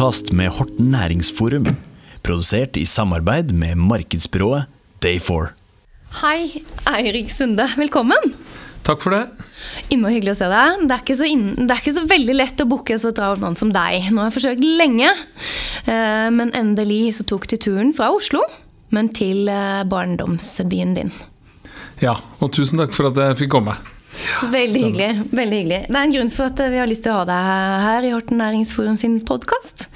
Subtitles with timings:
[0.00, 1.66] podkast med Horten Næringsforum.
[2.24, 4.64] Produsert i samarbeid med markedsbyrået
[5.04, 5.50] Day4.
[6.22, 7.66] Hei, Eirik Sunde.
[7.76, 8.32] Velkommen.
[8.80, 9.26] Takk for det.
[9.92, 10.86] Innmari hyggelig å se deg.
[10.86, 13.44] Det er ikke så, inn, det er ikke så veldig lett å booke så travelt
[13.44, 14.08] mann som deg.
[14.08, 15.12] Nå har jeg forsøkt lenge,
[15.84, 18.40] eh, men endelig så tok du turen fra Oslo,
[18.96, 21.12] men til eh, barndomsbyen din.
[22.00, 23.76] Ja, og tusen takk for at jeg fikk komme.
[24.48, 25.12] Veldig hyggelig.
[25.28, 25.84] veldig hyggelig.
[25.92, 28.16] Det er en grunn for at vi har lyst til å ha deg her i
[28.16, 29.89] Horten Næringsforum sin podkast.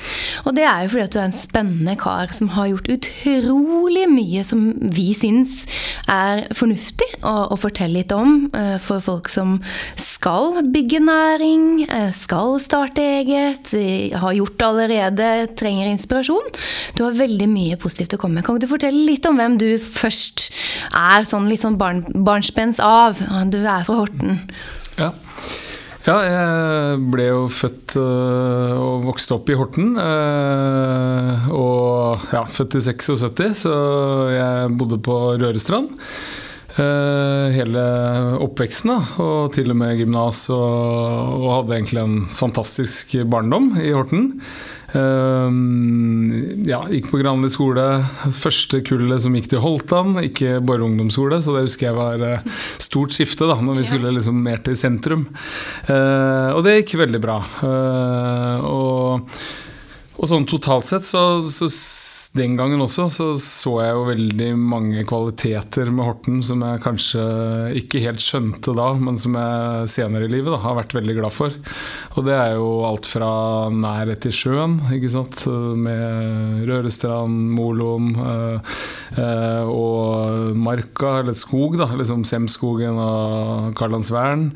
[0.44, 4.06] Og det er jo fordi at du er en spennende kar som har gjort utrolig
[4.10, 5.64] mye som vi syns
[6.10, 9.56] er fornuftig å, å fortelle litt om eh, for folk som
[10.00, 13.72] skal bygge næring, eh, skal starte eget,
[14.18, 16.54] har gjort det allerede, trenger inspirasjon.
[16.96, 18.46] Du har veldig mye positivt å komme med.
[18.46, 20.48] Kan du fortelle litt om hvem du først
[20.90, 23.20] er sånn litt sånn barn, barnsbens av?
[23.52, 24.40] Du er fra Horten.
[24.98, 25.12] Ja.
[26.06, 26.16] Ja.
[26.24, 29.94] jeg ble jo født øh, og vokste opp i Horten.
[30.00, 33.76] Øh, og ja, født i 76, så
[34.34, 35.92] jeg bodde på Rørestrand.
[36.74, 37.78] Uh, hele
[38.42, 43.92] oppveksten, da, og til og med gymnas, og, og, hadde egentlig en fantastisk barndom i
[43.94, 44.24] Horten.
[44.94, 45.50] Uh,
[46.68, 47.86] ja, gikk på Granli skole.
[48.34, 52.62] Første kullet som gikk til Holtan, ikke bare ungdomsskole, så det husker jeg var uh,
[52.82, 55.26] stort skifte da når vi skulle liksom mer til sentrum.
[55.88, 57.36] og det gikk veldig bra.
[58.64, 59.36] og,
[60.16, 61.68] og sånn totalt sett så, så
[62.34, 67.26] den gangen også så, så jeg jo veldig mange kvaliteter med Horten som jeg kanskje
[67.78, 71.34] ikke helt skjønte da, men som jeg senere i livet da, har vært veldig glad
[71.34, 71.54] for.
[72.18, 73.30] Og det er jo alt fra
[73.70, 75.44] nærhet til sjøen, ikke sant,
[75.78, 78.74] med Rørestrand, Moloen øh,
[79.70, 84.48] og Marka, eller skog, da, liksom Semskogen og Karlandsvern.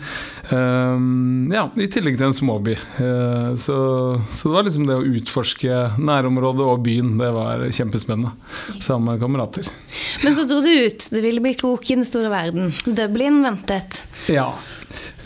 [0.51, 2.77] Um, ja, i tillegg til en småby.
[2.99, 3.77] Uh, så,
[4.33, 8.33] så det var liksom det å utforske nærområdet og byen, det var kjempespennende
[8.81, 9.69] sammen med kamerater.
[10.25, 11.11] Men så dro du ut.
[11.12, 12.72] Du ville bli klok i den store verden.
[12.87, 14.03] Dublin ventet.
[14.31, 14.51] Ja.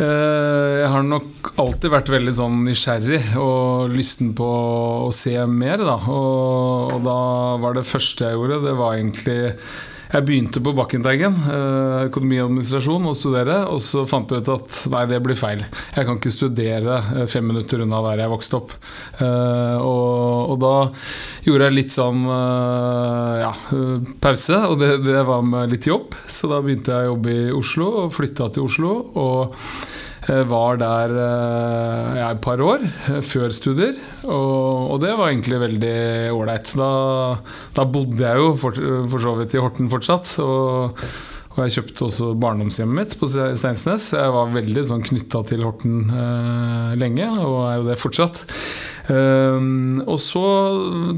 [0.00, 4.48] Eh, jeg har nok alltid vært veldig sånn nysgjerrig og lysten på
[5.08, 5.98] å se mer, da.
[6.08, 7.18] Og, og da
[7.60, 9.40] var det første jeg gjorde, det var egentlig
[10.12, 13.56] jeg begynte på Bakkenteigen, eh, økonomi og administrasjon, å studere.
[13.72, 15.64] Og så fant jeg ut at nei, det blir feil.
[15.96, 18.74] Jeg kan ikke studere eh, fem minutter unna der jeg vokste opp.
[19.16, 20.74] Eh, og, og da
[21.46, 23.50] gjorde jeg litt sånn ja,
[24.22, 26.12] pause, og det, det var med litt jobb.
[26.28, 28.94] Så da begynte jeg å jobbe i Oslo, og flytta til Oslo.
[29.16, 29.60] og
[30.28, 35.58] var der eh, ja, et par år eh, før studier, og, og det var egentlig
[35.64, 35.96] veldig
[36.36, 36.72] ålreit.
[36.78, 36.92] Da,
[37.74, 38.78] da, bodde jeg jo for,
[39.10, 40.36] for, så vidt i Horten fortsatt.
[40.44, 41.02] og
[41.52, 44.06] og jeg kjøpte også barndomshjemmet mitt på Steinsnes.
[44.16, 48.40] Jeg var veldig sånn knytta til Horten eh, lenge, og er jo det fortsatt.
[49.12, 50.42] Um, og så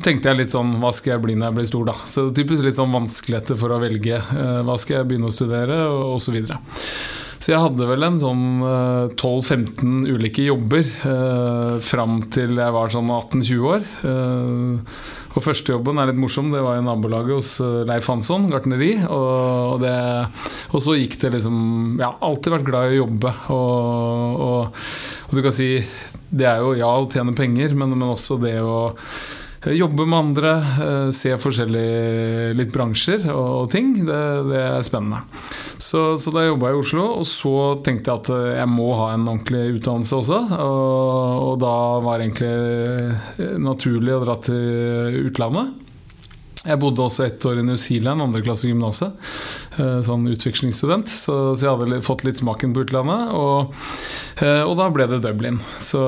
[0.02, 1.94] tenkte jeg litt sånn Hva skal jeg bli når jeg blir stor, da?
[2.08, 4.18] Så det er typisk litt sånn vanskeligheter for å velge.
[4.32, 6.40] Uh, hva skal jeg begynne å studere, og osv.
[7.44, 8.44] Så jeg hadde vel en sånn
[9.20, 13.84] 12-15 eh, ulike jobber eh, fram til jeg var sånn 18-20 år.
[14.08, 14.94] Eh,
[15.34, 18.94] og første jobben er litt morsom, det var i nabolaget hos eh, Leif Hansson, gartneri.
[19.12, 19.92] Og, det,
[20.70, 21.60] og, så gikk det liksom
[21.98, 23.36] Jeg har alltid vært glad i å jobbe.
[23.52, 24.82] Og, og,
[25.28, 25.68] og du kan si
[26.32, 28.78] Det er jo ja å tjene penger, men, men også det å
[29.64, 30.50] Jobbe med andre,
[30.84, 33.94] eh, se forskjellige litt bransjer og, ting.
[34.04, 35.22] Det, det er spennende.
[35.80, 37.54] Så, så da jobba jeg i Oslo, og så
[37.84, 40.42] tenkte jeg at eh, jeg må ha en ordentlig utdannelse også.
[40.66, 42.52] Og, og da var det egentlig
[43.40, 45.80] eh, naturlig å dra til utlandet.
[46.64, 49.16] Jeg bodde også ett år i New Zealand, andreklasse gymnaset.
[49.76, 51.10] Eh, sånn utvekslingsstudent.
[51.12, 53.34] Så, så, jeg hadde fått litt smaken på utlandet.
[53.36, 54.23] Og, eh,
[54.64, 55.58] og da ble det Dublin.
[55.82, 56.00] Så,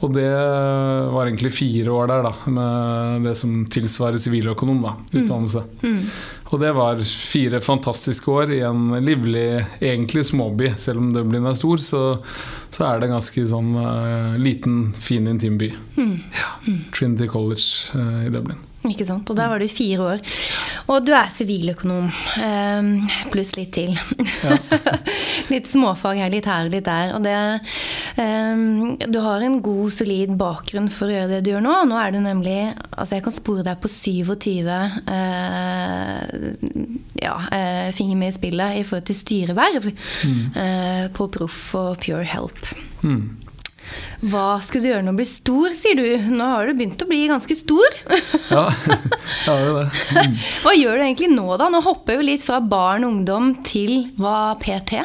[0.00, 4.82] og det var egentlig fire år der, da, med det som tilsvarer siviløkonom.
[4.84, 5.08] da, mm.
[5.22, 5.64] Utdannelse.
[5.82, 5.96] Mm.
[5.98, 6.04] Mm.
[6.48, 10.70] Og det var fire fantastiske år i en livlig, egentlig småby.
[10.80, 12.02] Selv om Dublin er stor, så,
[12.72, 15.68] så er det en ganske sånn uh, liten, fin, intim by.
[15.98, 16.14] Mm.
[16.38, 16.54] Ja.
[16.96, 18.64] Trinity College uh, i Dublin.
[18.86, 19.26] Ikke sant?
[19.26, 20.20] Og der var du fire år.
[20.92, 22.06] Og du er siviløkonom,
[22.38, 22.92] ehm,
[23.32, 23.96] pluss litt til.
[24.44, 24.54] Ja.
[25.52, 27.10] litt småfag her, litt her, og litt der.
[27.16, 27.34] Og det
[28.22, 31.74] ehm, Du har en god, solid bakgrunn for å gjøre det du gjør nå.
[31.90, 32.58] Nå er du nemlig
[32.98, 35.10] Altså, jeg kan spore deg på 27 uh,
[37.18, 40.40] ja, uh, finger med i spillet i forhold til styreverv mm.
[40.54, 42.58] uh, på Proff og Pure Help.
[43.06, 43.47] Mm.
[44.28, 46.06] Hva skulle du gjøre når du blir stor, sier du.
[46.34, 47.98] Nå har du begynt å bli ganske stor.
[48.54, 49.86] ja, jeg har jo det.
[50.16, 50.36] Mm.
[50.64, 51.70] Hva gjør du egentlig nå, da?
[51.72, 55.02] Nå hopper vi litt fra barn og ungdom til hva PT.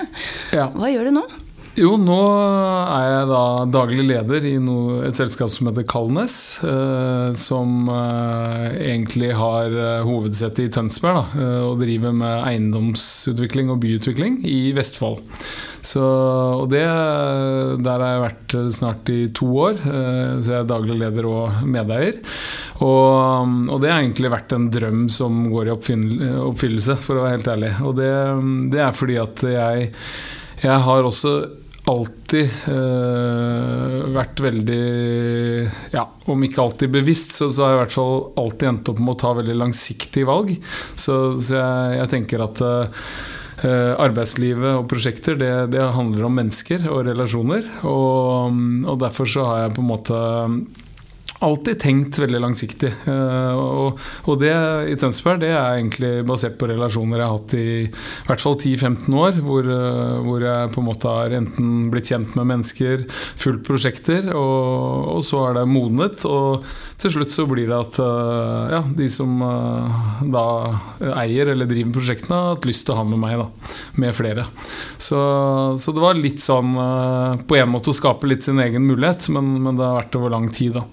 [0.56, 0.69] Ja.
[0.74, 1.27] Hva gjør du nå?
[1.74, 6.36] Jo, nå er jeg da daglig leder i noe, et selskap som heter Kalnes.
[6.62, 13.72] Eh, som eh, egentlig har eh, hovedsete i Tønsberg da, eh, og driver med eiendomsutvikling
[13.74, 15.24] og byutvikling i Vestfold.
[15.84, 20.60] Så, og det, der har jeg vært eh, snart i to år, eh, så jeg
[20.60, 22.22] er daglig leder og medeier.
[22.86, 27.40] Og, og det har egentlig vært en drøm som går i oppfyllelse, for å være
[27.40, 27.74] helt ærlig.
[27.81, 28.14] Og det,
[28.78, 29.92] det er fordi at jeg,
[30.62, 31.36] jeg har også
[31.91, 34.83] alltid eh, vært veldig
[35.91, 39.03] Ja, om ikke alltid bevisst, så, så har jeg i hvert fall alltid endt opp
[39.03, 40.56] med å ta veldig langsiktige valg.
[40.95, 42.65] Så, så jeg, jeg tenker at
[43.63, 47.63] Eh, arbeidslivet og prosjekter det, det, handler om mennesker og relasjoner.
[47.88, 50.18] Og, og, derfor så har jeg på en måte
[51.44, 52.90] alltid tenkt veldig langsiktig.
[53.10, 54.54] Eh, og, og, det
[54.92, 58.57] i Tønsberg det er egentlig basert på relasjoner jeg har hatt i, i hvert fall
[58.57, 59.40] 10-15 år.
[59.44, 63.06] Hvor, eh, hvor, jeg på en måte har enten blitt kjent med mennesker,
[63.40, 66.25] fulgt prosjekter, og, og så er det modnet.
[66.30, 66.66] Og
[67.01, 67.98] til slutt så blir det at
[68.72, 69.34] ja, de som
[70.31, 70.44] da
[71.19, 73.75] eier eller driver prosjektene, har hatt lyst til å ha med meg, da.
[74.00, 74.46] Med flere.
[75.01, 75.19] Så,
[75.81, 76.72] så det var litt sånn
[77.44, 80.31] på en måte å skape litt sin egen mulighet, men, men det har vært over
[80.38, 80.86] lang tid, da.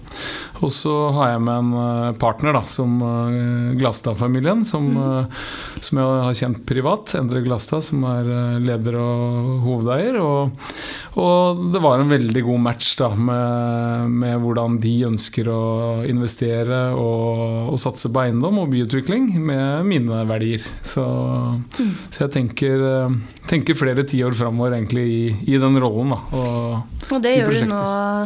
[0.61, 5.37] Og så har jeg med en eh, partner, da, som uh, Glastad-familien, som, mm.
[5.79, 7.15] som, jeg har kjent privat.
[7.19, 10.19] Endre Glastad, som er leder og hovedeier.
[10.21, 10.73] Og,
[11.19, 15.61] og, det var en veldig god match da, med, med hvordan de ønsker å
[16.07, 20.63] investere og, og, satse på eiendom og byutvikling med mine verdier.
[20.87, 21.91] Så, mm.
[22.07, 22.85] så jeg tenker,
[23.49, 26.15] tenker flere tiår framover egentlig i, i, den rollen.
[26.15, 27.81] Da, og, og det gjør du nå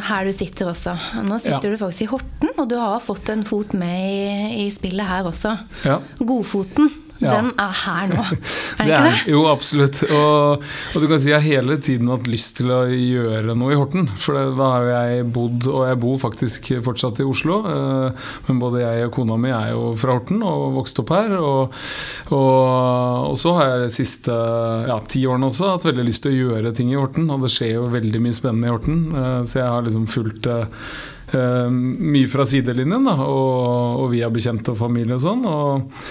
[0.09, 0.97] her du sitter også.
[1.25, 1.73] Nå sitter ja.
[1.73, 5.25] du faktisk i Horten, og du har fått en fot med i, i spillet her
[5.31, 5.57] også.
[5.87, 5.97] Ja.
[6.21, 6.93] Godfoten.
[7.21, 7.38] Ja.
[7.38, 8.23] Den er her nå,
[8.79, 9.19] er det ikke det?
[9.31, 10.01] jo, absolutt.
[10.09, 13.71] Og, og, du kan si jeg har hele tiden hatt lyst til å gjøre noe
[13.71, 14.09] i Horten.
[14.19, 18.62] For det, da har jeg bodd, og jeg bor faktisk fortsatt i Oslo, eh, men
[18.62, 21.38] både jeg og kona mi er jo fra Horten og vokst opp her.
[21.39, 21.79] Og,
[22.35, 24.35] og, og så har jeg de siste
[24.91, 27.53] ja, ti årene også hatt veldig lyst til å gjøre ting i Horten, og det
[27.56, 32.27] skjer jo veldig mye spennende i Horten, eh, så jeg har liksom fulgt uh, mye
[32.31, 35.45] fra sidelinjen, da, og, og via bekjente og familie og sånn.
[35.50, 36.01] Og,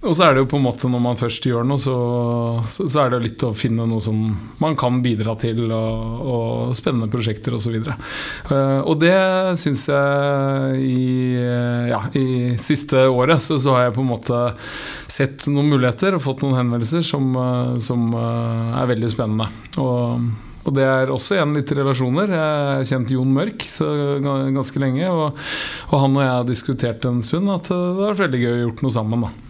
[0.00, 1.94] og, så er det jo på en måte når man først gjør noe, så,
[2.64, 4.18] så, så er det litt å finne noe som
[4.62, 7.76] man kan bidra til, og, og spennende prosjekter osv.
[7.80, 9.16] Og, så uh, og det
[9.60, 11.08] syns jeg i,
[11.90, 14.44] ja, i siste året så, så, har jeg på en måte
[15.10, 17.32] sett noen muligheter og fått noen henvendelser som,
[17.82, 19.50] som er veldig spennende.
[19.80, 20.30] Og
[20.68, 22.32] og det er også igjen litt relasjoner.
[22.34, 23.64] Jeg har kjent Jon Mørk
[24.20, 25.38] ganske lenge, og,
[25.88, 28.60] og, han og jeg har diskutert en stund at det har vært veldig gøy å
[28.66, 29.24] gjort noe sammen.
[29.24, 29.49] da.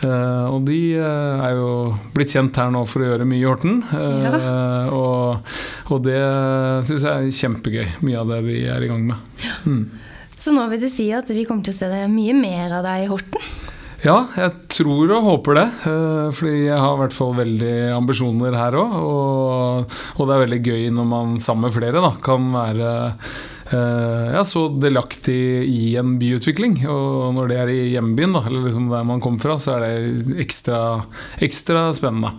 [0.00, 1.72] Uh, og de uh, er jo
[2.14, 3.80] blitt kjent her nå for å gjøre mye i Horten.
[3.90, 4.38] Uh, ja.
[4.96, 5.50] og,
[5.90, 6.20] og, det
[6.88, 9.48] syns jeg er kjempegøy, mye av det de er i gang med.
[9.66, 9.82] Mm.
[10.40, 12.86] Så nå vil det si at vi kommer til å se det mye mer av
[12.86, 13.50] deg i Horten?
[14.00, 15.66] Ja, jeg tror og håper det.
[15.90, 18.94] Eh, fordi jeg har i hvert fall veldig ambisjoner her òg.
[18.96, 23.59] Og, og, det er veldig gøy når man sammen med flere da, kan være Eh,
[23.70, 25.38] ja, så delaktig
[25.70, 26.80] i en byutvikling.
[26.90, 29.86] Og når det er i hjembyen, da, eller liksom der man kommer fra, så er
[29.86, 30.80] det ekstra,
[31.42, 32.34] ekstra spennende.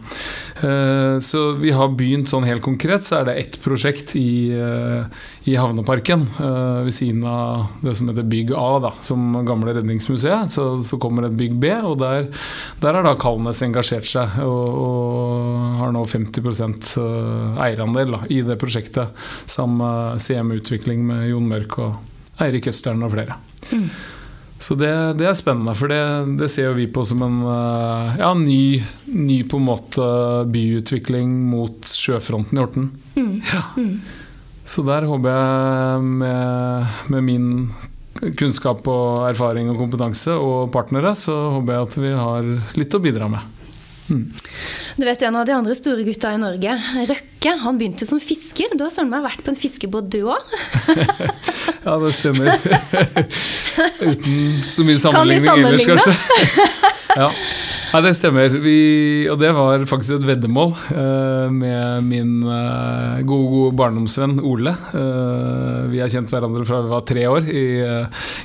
[0.61, 5.05] Eh, så vi har begynt sånn helt konkret, så er det ett prosjekt i, eh,
[5.49, 10.51] i Havneparken ved siden av det som heter Bygg A, da, som gamle Redningsmuseet.
[10.53, 12.27] Så, så kommer et Bygg B, og der,
[12.83, 16.91] der har da Kalnes engasjert seg og, og har nå 50
[17.61, 19.17] eierandel da, i det prosjektet
[19.49, 23.37] sammen med CM Utvikling med Jon Mørk og Eirik Østern og flere.
[23.71, 23.87] Mm.
[24.61, 26.01] Så det, det, er spennende, for det,
[26.37, 28.77] det, ser vi på som en eh, ja, ny,
[29.09, 30.09] ny, på en måte
[30.53, 32.91] byutvikling mot sjøfronten i Horten.
[33.15, 33.39] Mm.
[33.49, 33.63] Ja.
[33.73, 33.95] Mm.
[34.71, 41.33] Så der håper jeg med, med, min kunnskap og erfaring og kompetanse og partnere, så
[41.57, 43.60] håper jeg at vi har litt å bidra med.
[44.11, 44.27] Mm.
[44.97, 46.75] Du vet En av de andre store gutta i Norge,
[47.09, 48.73] Røkke, han begynte som fisker.
[48.75, 50.55] Du har søren meg vært på en fiskebåt, du òg?
[51.85, 52.51] ja, det stemmer.
[54.11, 54.35] Uten
[54.67, 56.67] så mye sammenligning ellers, kanskje.
[57.21, 57.29] ja.
[57.93, 58.03] ja.
[58.03, 58.59] det stemmer.
[58.61, 58.77] Vi,
[59.31, 64.75] og det var faktisk et veddemål uh, med min uh, gode, gode barndomsvenn Ole.
[64.91, 67.65] Uh, vi har kjent hverandre fra vi var tre år, i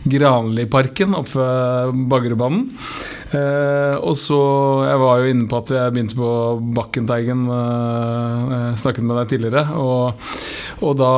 [0.06, 2.68] Granliparken oppe ved Baggerudbanen.
[3.35, 4.37] Eh, og så
[4.87, 6.30] Jeg var jo inne på at jeg begynte på
[6.76, 7.47] Bakkenteigen.
[7.50, 9.64] Eh, jeg snakket med deg tidligere.
[9.83, 10.26] Og,
[10.80, 11.12] og, da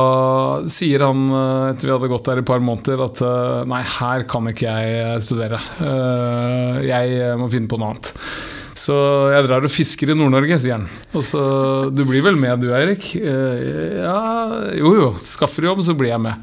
[0.71, 3.83] sier han, eh, etter vi hadde gått der i et par måneder, at eh, nei,
[3.99, 5.61] her kan ikke jeg studere.
[5.85, 8.13] Eh, jeg må finne på noe annet.
[8.79, 8.95] Så
[9.33, 10.85] jeg drar og fisker i Nord-Norge, sier han.
[11.11, 11.41] Og så
[11.91, 13.11] Du blir vel med du, Eirik?
[13.19, 15.09] «Eh, Ja, jo jo.
[15.19, 16.39] Skaffer jobb, så blir jeg med.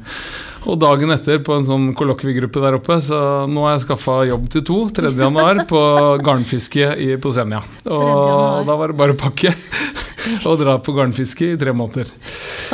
[0.67, 4.49] Og dagen etter på en sånn kollokviegruppe der oppe, så nå har jeg skaffa jobb
[4.51, 5.13] til to, 3.
[5.15, 5.79] januar, på
[6.25, 7.61] garnfiske i, på Senja.
[7.87, 9.53] Og da var det bare å pakke
[10.43, 12.09] og dra på garnfiske i tre måneder.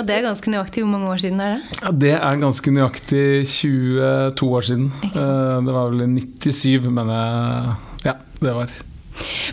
[0.02, 1.78] Og det er ganske nøyaktig hvor mange år siden er det?
[1.84, 4.90] Ja, Det er ganske nøyaktig 22 år siden.
[5.12, 7.78] Eh, Det var vel i 97, mener jeg.
[8.10, 8.74] Ja, det var.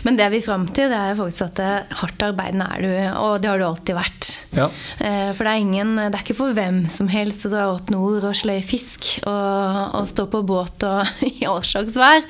[0.05, 2.91] Men det vi fram til, det er faktisk at eh, hardt arbeidende er du,
[3.21, 4.29] og det har du alltid vært.
[4.51, 4.65] Ja.
[4.99, 7.91] Eh, For det er ingen Det er ikke for hvem som helst å dra opp
[7.93, 12.25] nord og sløye fisk og, og stå på båt og i all slags vær.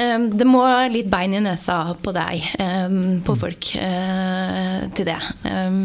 [0.00, 0.62] Eh, Det må
[0.92, 2.96] litt bein i nesa på deg, eh,
[3.26, 5.18] på folk, eh, til det.
[5.50, 5.78] Eh,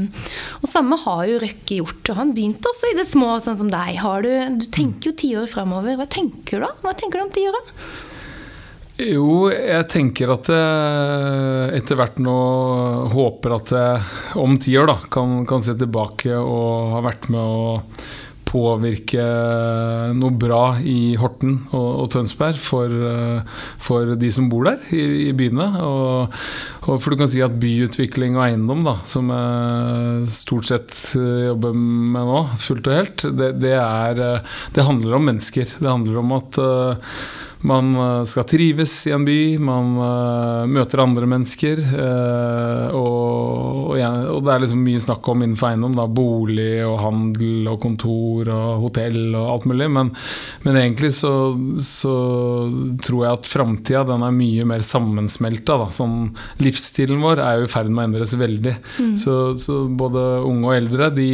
[0.62, 3.72] Og samme har jo Røkke gjort, og han begynte også i det små, sånn som
[3.74, 3.98] deg.
[4.02, 5.98] Har du, du tenker jo tiår framover.
[6.00, 6.72] Hva tenker du da?
[6.86, 7.62] Hva tenker du om tiåra?
[8.96, 12.36] Jo, jeg tenker at jeg etter hvert nå
[13.12, 17.42] håper at jeg om ti år da, kan, kan se tilbake og ha vært med
[17.44, 17.74] å
[18.46, 19.26] påvirke
[20.16, 25.04] noe bra i Horten og, og Tønsberg for, eh, for de som bor der i,
[25.26, 25.68] i byene.
[25.84, 26.38] Og,
[26.86, 31.50] og for du kan si at byutvikling og eiendom, da, som jeg stort sett eh,
[31.50, 35.76] jobber med nå, fullt og helt, det, det, er, eh, det handler om mennesker.
[35.82, 37.18] Det handler om at eh,
[37.66, 41.82] man eh, skal trives i en by, man eh, møter andre mennesker.
[41.82, 45.96] eh, og, og, og det er liksom mye snakk om innenfor eiendom.
[45.98, 49.90] Da, bolig og handel og kontor og hotell og alt mulig.
[49.98, 50.12] Men,
[50.66, 51.34] men egentlig så,
[51.82, 52.16] så
[53.06, 55.80] tror jeg at framtida er mye mer sammensmelta.
[55.96, 56.30] Sånn,
[56.62, 58.76] livsstilen vår er jo i ferd med å endres veldig.
[59.20, 61.30] Så, så både unge og eldre de,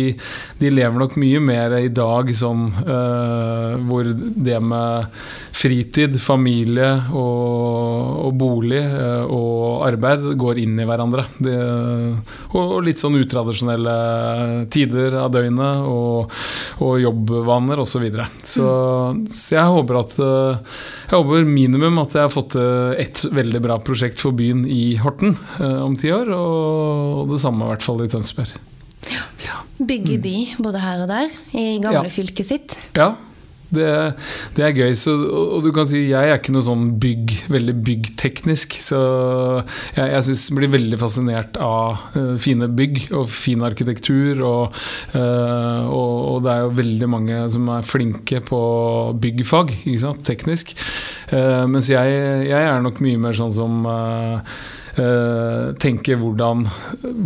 [0.61, 5.11] de lever nok mye mer i dag sånn uh, hvor det med
[5.61, 6.87] fritid, familie
[7.17, 11.25] og, og bolig eh, og arbeid går inn i hverandre.
[11.41, 11.55] Det,
[12.57, 13.95] og, litt sånn utradisjonelle
[14.73, 16.33] tider av døgnet og,
[16.81, 17.91] og jobbvaner osv.
[17.91, 18.25] Så, videre.
[18.47, 18.67] så
[19.27, 20.77] Så jeg håper at eh,
[21.09, 24.95] Jeg håper minimum at jeg har fått til ett veldig bra prosjekt for byen i
[25.01, 28.55] Horten eh, om ti år, og, og det samme i hvert fall i Tønsberg.
[29.81, 32.13] Bygge by både her og der, i gamle Ja.
[32.13, 32.77] fylket sitt.
[32.95, 33.15] Ja,
[33.75, 33.91] det,
[34.57, 34.93] det er gøy.
[34.97, 38.77] Så, og, og du kan si jeg er ikke noe sånn bygg, veldig byggteknisk.
[38.83, 38.99] Så
[39.95, 44.43] jeg, jeg synes, blir veldig fascinert av uh, fine bygg og fin arkitektur.
[44.47, 44.81] Og,
[45.15, 48.61] uh, og, og det er jo veldig mange som er flinke på
[49.21, 50.25] byggfag, ikke sant?
[50.27, 50.75] teknisk.
[51.31, 53.81] Uh, mens jeg, jeg er nok mye mer sånn som
[54.97, 56.65] eh, eh, hvordan,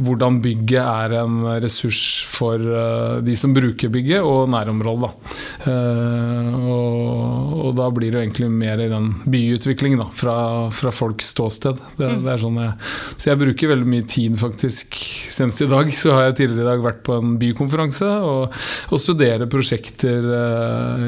[0.06, 5.10] hvordan bygget er en ressurs for eh, de som bruker bygget, og nærområdet.
[5.10, 5.72] Da.
[5.72, 10.38] Eh, og, og da blir det egentlig mer i den byutviklingen da, fra,
[10.76, 11.82] fra folks ståsted.
[11.98, 12.76] Det, det er sånn jeg,
[13.16, 15.00] så jeg bruker veldig mye tid, faktisk.
[15.34, 18.56] Senest i dag så har jeg tidligere i dag vært på en bykonferanse og,
[18.92, 20.24] og studere prosjekter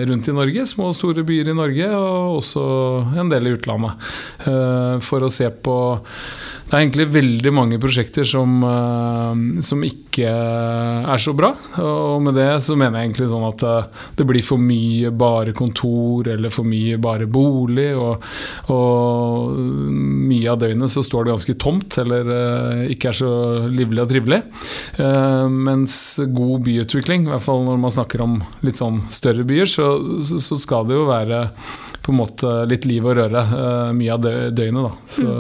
[0.08, 2.66] rundt i Norge, små og store byer i Norge, og også
[3.20, 4.08] en del i utlandet.
[5.04, 5.78] for å se på
[6.68, 11.54] det er egentlig veldig mange prosjekter som, eh, som ikke er så bra.
[11.80, 15.54] Og med det så mener jeg egentlig sånn at eh, det blir for mye bare
[15.56, 17.88] kontor eller for mye bare bolig.
[17.96, 18.28] Og,
[18.76, 19.56] og
[19.88, 23.32] mye av døgnet så står det ganske tomt eller eh, ikke er så
[23.72, 24.44] livlig og trivelig.
[25.48, 25.96] Mens
[26.36, 29.88] god byutvikling, i hvert fall når man snakker om litt sånn større byer, så,
[30.20, 31.46] så, skal det jo være
[32.04, 33.44] på en måte litt liv og røre
[33.96, 34.26] mye av
[34.58, 34.88] døgnet.
[34.88, 34.96] Da.
[35.16, 35.36] Så,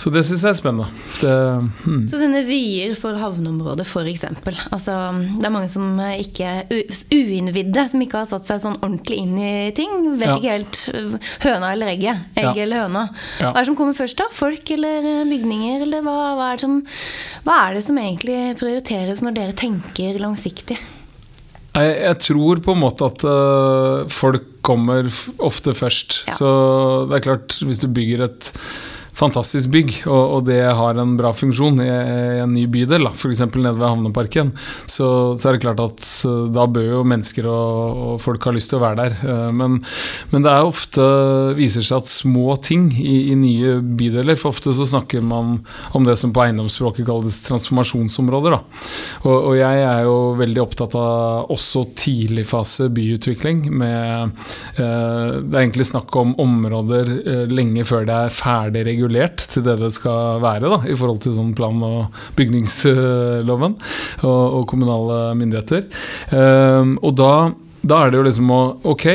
[0.00, 0.86] så det syns jeg er spennende.
[1.20, 1.32] Det,
[1.84, 2.04] hmm.
[2.08, 4.22] Så sine vyer for havneområdet, f.eks.
[4.72, 4.94] Altså,
[5.36, 6.54] det er mange som ikke
[7.12, 9.92] uinnvidde, som ikke har satt seg sånn ordentlig inn i ting.
[10.16, 10.36] Vet Ja.
[10.38, 12.22] ikke helt øh, høna eller egget.
[12.32, 12.62] Egg Ja.
[12.64, 13.02] eller høna.
[13.42, 13.50] Ja.
[13.50, 14.28] Hva er det som kommer først, da?
[14.32, 15.82] Folk eller øh, bygninger?
[15.84, 16.78] Eller hva, hva, er som,
[17.44, 20.78] hva er det som egentlig prioriteres når dere tenker langsiktig?
[21.76, 25.06] Jeg, jeg tror på en måte at øh, folk kommer
[25.44, 26.22] ofte først.
[26.30, 26.38] Ja.
[26.40, 26.48] Så
[27.10, 28.50] det er klart, hvis du bygger et
[29.20, 33.42] fantastisk bygg, og, og det har en bra funksjon i, i en ny bydel, f.eks.
[33.52, 34.52] nede ved Havneparken,
[34.88, 38.54] så, så er det klart at øh, da bør jo mennesker og, og folk ha
[38.56, 39.18] lyst til å være der.
[39.20, 39.80] Eh, Men,
[40.30, 41.04] men det er ofte
[41.58, 45.58] viser seg at små ting i, i nye bydeler For ofte så snakker man
[45.96, 48.56] om det som på eiendomsspråket kalles transformasjonsområder.
[48.56, 53.66] Og, og jeg er jo veldig opptatt av også tidligfase byutvikling.
[53.82, 54.32] Med,
[54.78, 59.09] eh, det er egentlig snakk om områder eh, lenge før det er ferdig regulert
[59.50, 63.76] til det det skal være, da, i forhold til sånn plan- og bygningsloven
[64.22, 65.88] og, og kommunale myndigheter.
[66.34, 67.32] Eh, og da
[67.80, 68.50] da er det jo liksom
[68.90, 69.06] Ok,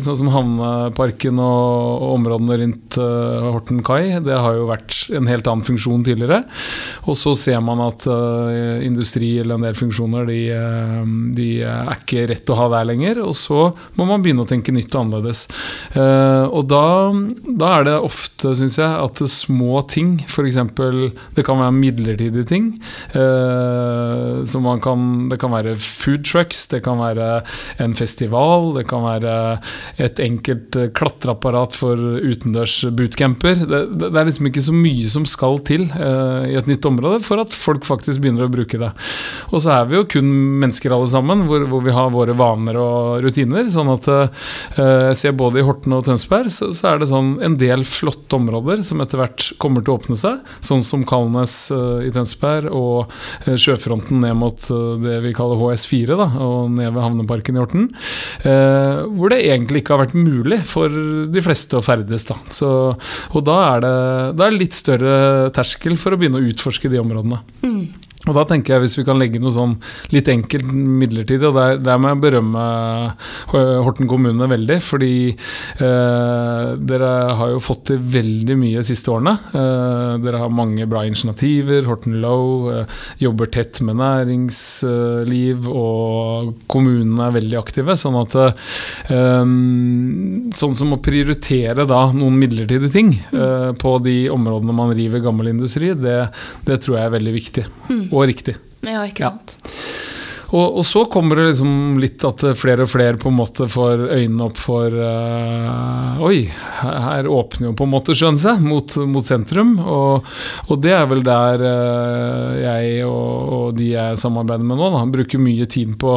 [0.00, 5.28] sånn som Havneparken og, og områdene rundt uh, Horten kai, det har jo vært en
[5.28, 6.44] helt annen funksjon tidligere.
[7.10, 11.02] Og så ser man at uh, industri eller en del funksjoner, de, uh,
[11.36, 13.20] de, er ikke rett å ha der lenger.
[13.24, 13.66] Og så
[13.98, 15.44] må man begynne å tenke nytt og annerledes.
[15.94, 16.86] og da,
[17.44, 20.60] da, er det ofte, syns jeg, at små ting, f.eks.
[21.36, 22.70] det kan være midlertidige ting,
[23.12, 27.28] som man kan, det kan være food trucks, det kan være
[27.82, 29.34] en festival festival, det kan være
[30.02, 33.64] et enkelt eh, klatreapparat for utendørs bootcamper.
[33.66, 37.20] Det, det, er liksom ikke så mye som skal til uh, i et nytt område
[37.24, 38.92] for at folk faktisk begynner å bruke det.
[39.50, 40.30] Og så er vi jo kun
[40.62, 43.66] mennesker alle sammen, hvor, hvor vi har våre vaner og rutiner.
[43.72, 44.46] sånn at uh,
[45.10, 48.38] jeg ser både i Horten og Tønsberg så, så, er det sånn en del flotte
[48.38, 52.70] områder som etter hvert kommer til å åpne seg, sånn som Kalnes uh, i Tønsberg
[52.74, 53.10] og
[53.60, 54.66] sjøfronten ned mot
[55.02, 57.88] det vi kaller HS4, da, og ned ved havneparken i Horten.
[58.44, 60.92] Uh, hvor det egentlig ikke har vært mulig for
[61.32, 62.28] de fleste å ferdes.
[62.30, 62.38] Da.
[62.54, 63.94] Så, og da er, det,
[64.38, 65.18] det er litt større
[65.54, 67.40] terskel for å begynne å utforske de områdene.
[67.64, 68.03] Mm.
[68.24, 69.76] Og da tenker jeg Hvis vi kan legge noe sånn
[70.14, 72.64] litt enkelt midlertidig, og der, der må jeg berømme
[73.84, 79.34] Horten kommune veldig, fordi eh, dere har jo fått til veldig mye de siste årene.
[79.54, 81.84] Eh, dere har mange bra initiativer.
[81.88, 87.96] Horten Low eh, jobber tett med næringsliv, og kommunene er veldig aktive.
[88.00, 89.44] Sånn at eh,
[90.54, 95.52] Sånn som å prioritere da noen midlertidige ting eh, på de områdene man river gammel
[95.52, 96.18] industri, det,
[96.68, 97.66] det tror jeg er veldig viktig.
[97.90, 98.56] Mm og riktig.
[98.86, 99.56] Ja, ikke sant.
[99.64, 99.70] Ja.
[100.52, 104.04] Og, og, så kommer det liksom litt at flere og flere på en måte får
[104.12, 106.44] øynene opp for uh, Oi,
[106.84, 109.74] her åpner jo på en måte sjøen seg mot, mot sentrum.
[109.80, 110.26] Og,
[110.68, 115.02] og, det er vel der uh, jeg og, og, de jeg samarbeider med nå, da,
[115.14, 116.16] bruker mye tid på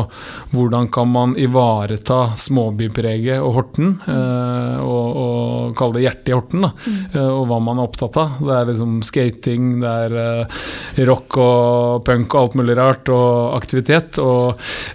[0.53, 3.95] hvordan kan man ivareta småbypreget og Horten.
[4.07, 6.99] Og, og kalle det hjertet i Horten, da, mm.
[7.23, 8.37] og hva man er opptatt av.
[8.41, 14.19] Det er liksom skating, det er rock og punk og alt mulig rart, og aktivitet
[14.21, 14.26] og,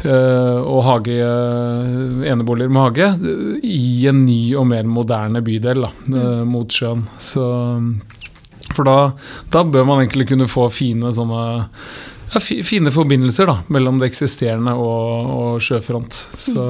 [0.04, 3.10] eh, og hage, eh, eneboliger med hage
[3.66, 6.16] i en ny og mer moderne bydel da, mm.
[6.22, 7.04] Eh, mot sjøen.
[7.22, 7.44] Så,
[8.72, 8.96] for da,
[9.52, 11.46] da, bør man egentlig kunne få fine sånne
[12.32, 16.16] ja, fine forbindelser da, mellom det eksisterende og, og sjøfront.
[16.40, 16.68] Så,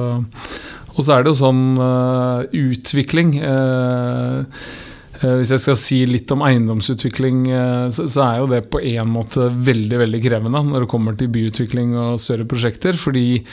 [0.93, 4.92] og så er det jo sånn uh, utvikling uh, Eh,
[5.23, 9.47] hvis jeg skal si litt om eiendomsutvikling, eh, så, er jo det på en måte
[9.53, 12.97] veldig veldig krevende når det kommer til byutvikling og større prosjekter.
[12.99, 13.43] fordi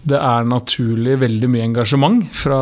[0.00, 2.60] det er naturlig veldig mye engasjement fra,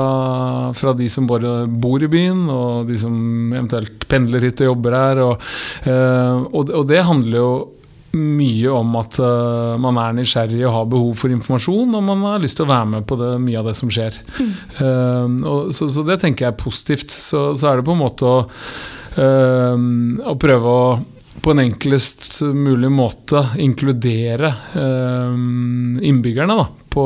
[0.74, 3.14] fra, de som både bor i byen, og de som
[3.52, 5.20] eventuelt pendler hit og jobber her.
[5.22, 7.52] Eh, og, og det handler jo
[8.16, 12.42] mye om at uh, man er nysgjerrig og har behov for informasjon, og man har
[12.42, 14.16] lyst til å være med på det, mye av det som skjer.
[14.38, 14.54] Mm.
[14.80, 17.12] Uh, og, så, så, det tenker jeg er positivt.
[17.12, 18.40] Så, så, er det på en måte å,
[19.20, 19.76] uh,
[20.32, 20.82] å prøve å
[21.38, 27.04] på en enklest mulig måte inkludere innbyggerne da, på,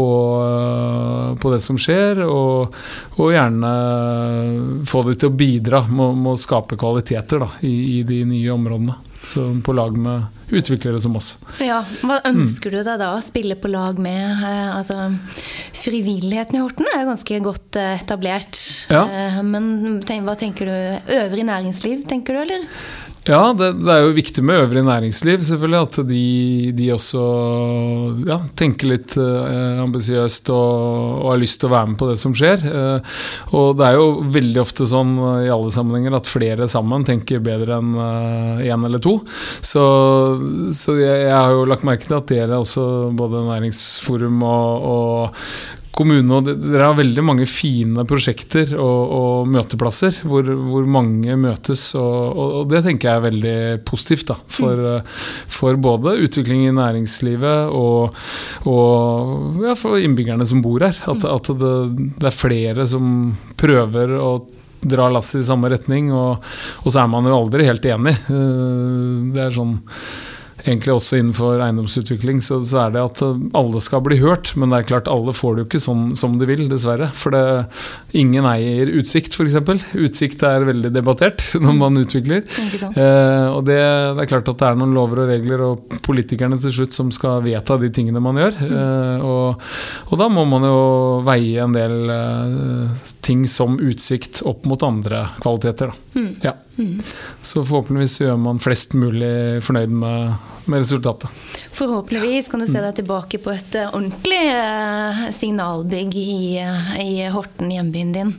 [0.00, 2.74] på, på, det som skjer, og,
[3.18, 3.72] og, gjerne
[4.88, 8.96] få de til å bidra med, å skape kvaliteter da, i, i de nye områdene.
[9.20, 11.34] Så på lag med utviklere som oss.
[11.60, 12.76] Ja, Hva ønsker mm.
[12.78, 14.40] du deg da å spille på lag med?
[14.40, 15.10] Eh, altså,
[15.76, 18.56] frivilligheten i Horten er ganske godt eh, etablert.
[18.88, 19.04] Ja.
[19.04, 21.12] Eh, men hva tenker du?
[21.20, 22.64] Øvrig næringsliv, tenker du, eller?
[23.28, 25.80] Ja, det, det, er jo viktig med øvrig næringsliv, selvfølgelig.
[25.84, 27.24] At de, de også
[28.24, 30.70] ja, tenker litt eh, ambisiøst og,
[31.18, 32.64] og, har lyst til å være med på det som skjer.
[32.64, 33.18] Eh,
[33.58, 37.44] og det er jo veldig ofte sånn eh, i alle sammenhenger at flere sammen tenker
[37.44, 39.18] bedre enn én eh, eller to.
[39.60, 39.84] Så,
[40.76, 42.86] så jeg, jeg, har jo lagt merke til at dere også,
[43.20, 50.20] både Næringsforum og, og kommune og Dere har veldig mange fine prosjekter og, og møteplasser
[50.28, 51.82] hvor, hvor, mange møtes.
[51.98, 53.56] Og, og, det tenker jeg er veldig
[53.88, 55.10] positivt da, for, mm.
[55.50, 58.16] for både utvikling i næringslivet og,
[58.70, 60.96] og ja, for innbyggerne som bor her.
[61.10, 61.28] At, mm.
[61.34, 61.74] at det,
[62.16, 64.32] det, er flere som prøver å
[64.80, 66.44] dra lasset i samme retning, og,
[66.86, 68.14] så er man jo aldri helt enig.
[68.32, 69.76] Eh, det er sånn
[70.64, 73.22] egentlig også innenfor eiendomsutvikling, så, så, er det at
[73.56, 74.52] alle skal bli hørt.
[74.58, 77.10] Men det er klart, alle får det jo ikke sånn som de vil, dessverre.
[77.16, 77.42] For det,
[78.18, 79.58] ingen eier utsikt, f.eks.
[79.98, 82.44] Utsikt er veldig debattert når man utvikler.
[82.46, 86.60] Eh, og det, det, er klart at det er noen lover og regler og politikerne
[86.62, 88.58] til slutt som skal vedta de tingene man gjør.
[88.60, 88.74] Mm.
[88.80, 89.68] Eh, og,
[90.08, 90.80] og, da må man jo
[91.26, 95.92] veie en del eh, ting som utsikt opp mot andre kvaliteter.
[95.92, 96.20] Da.
[96.20, 96.32] Mm.
[96.44, 96.56] Ja.
[96.80, 97.00] Mm.
[97.42, 100.32] Så forhåpentligvis gjør man flest mulig fornøyd med
[100.70, 101.28] med resultatet.
[101.76, 107.28] Forhåpentligvis kan du se deg tilbake på et eh, ordentlig eh, signalbygg i, eh, i
[107.34, 108.32] Horten, hjembyen din.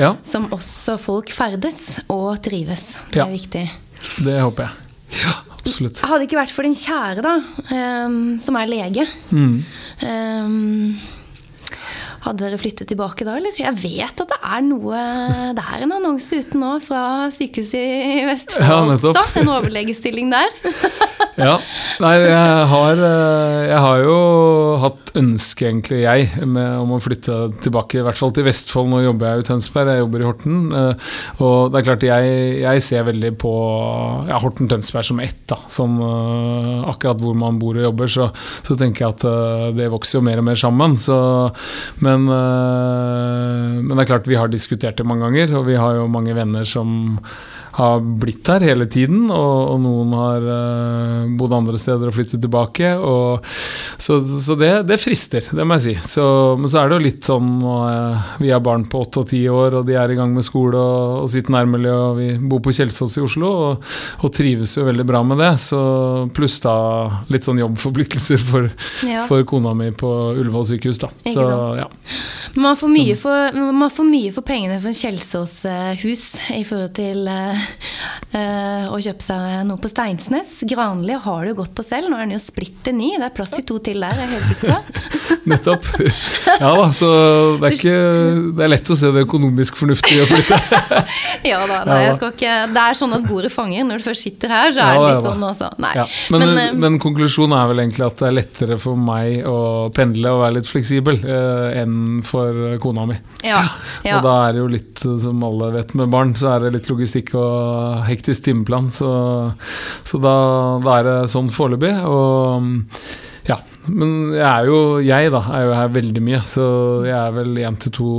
[0.00, 2.86] Ja, Som også folk ferdes og trives.
[3.10, 3.26] Det Ja.
[3.26, 3.66] er viktig.
[4.24, 4.72] det håper jeg.
[5.22, 5.98] Ja, absolutt.
[6.02, 7.36] Hadde det ikke vært for din kjære, da,
[8.06, 9.62] um, som er lege Mm.
[10.02, 10.96] ehm,
[12.26, 13.54] Hadde dere flyttet tilbake da, eller?
[13.54, 15.02] Jeg vet at det er noe
[15.54, 19.36] Det er en annonse ute nå fra sykehuset i Vestfold Ja, nettopp.
[19.38, 20.50] En overlegestilling der.
[21.36, 21.58] Ja.
[22.00, 24.14] Nei, jeg har, eh, jeg har jo
[24.80, 28.90] hatt ønske, egentlig, jeg, med, om å flytte tilbake, i hvert fall til Vestfold.
[28.92, 30.58] Nå jobber jeg i Tønsberg, jeg jobber i Horten.
[30.76, 31.10] eh,
[31.44, 33.52] Og det er klart, jeg, jeg ser veldig på
[34.28, 35.58] ja, Horten-Tønsberg som ett, da.
[35.72, 38.28] Som eh, akkurat hvor man bor og jobber, så,
[38.66, 40.96] så tenker jeg at eh, det vokser jo mer og mer sammen.
[41.00, 41.18] Så,
[42.04, 46.08] men, men det er klart, vi har diskutert det mange ganger, og vi har jo
[46.12, 47.16] mange venner som
[47.76, 52.40] har blitt her hele tiden, og, og noen har uh, bodd andre steder og flyttet
[52.44, 52.94] tilbake.
[52.96, 53.44] Og,
[54.00, 55.94] så så det, det frister, det må jeg si.
[56.16, 56.24] Så,
[56.60, 59.42] men så er det jo litt sånn eh, Vi har barn på åtte og ti
[59.50, 62.62] år, og de er i gang med skole og, og sitt nærmiljø, og vi bor
[62.64, 63.86] på Kjelsås i Oslo og,
[64.24, 65.52] og trives jo veldig bra med det.
[65.62, 65.80] Så
[66.36, 66.76] pluss da
[67.32, 68.70] litt sånn jobbforpliktelser for,
[69.06, 69.24] Ja.
[69.28, 71.10] for kona mi på Ullevål sykehus, da.
[71.24, 71.82] Ikke Så sant.
[71.82, 71.90] ja.
[72.56, 76.22] Man får mye for, man får mye for pengene for Kjelsås-hus
[76.56, 77.65] i forhold til eh,
[78.36, 80.58] eh, å kjøpe seg noe på Steinsnes.
[80.68, 82.10] Granli har det jo godt på selv.
[82.10, 83.12] Nå er den jo splitter ny.
[83.16, 85.02] Det er plass til to til der, er jeg helt sikker på.
[85.50, 85.86] Nettopp.
[86.58, 87.08] Ja da, så
[87.60, 87.96] det er ikke
[88.56, 90.58] Det er lett å se det økonomisk fornuftige å flytte.
[91.46, 93.84] Ja da, nei, jeg skal ikke Det er sånn at bordet fanger.
[93.86, 95.68] Når du først sitter her, så er Ja det litt ja sånn også.
[95.82, 95.92] Nei.
[96.00, 96.06] Ja.
[96.34, 99.58] Men, Men, eh, men konklusjonen er vel egentlig at det er lettere for meg å
[99.94, 103.18] pendle og være litt fleksibel eh, enn for kona mi.
[103.46, 103.62] ja,
[104.08, 104.18] ja.
[104.18, 106.74] Og da er det jo litt, eh, som alle vet med barn, så er det
[106.78, 107.55] litt logistikk og
[108.08, 108.90] hektisk timeplan.
[108.94, 109.10] Så,
[110.06, 110.36] så da,
[110.84, 111.94] da er det sånn foreløpig.
[112.10, 112.74] Og.
[113.88, 116.40] Men jeg er jo jeg, da, er jo her veldig mye.
[116.48, 116.66] Så
[117.06, 118.10] jeg er vel én til to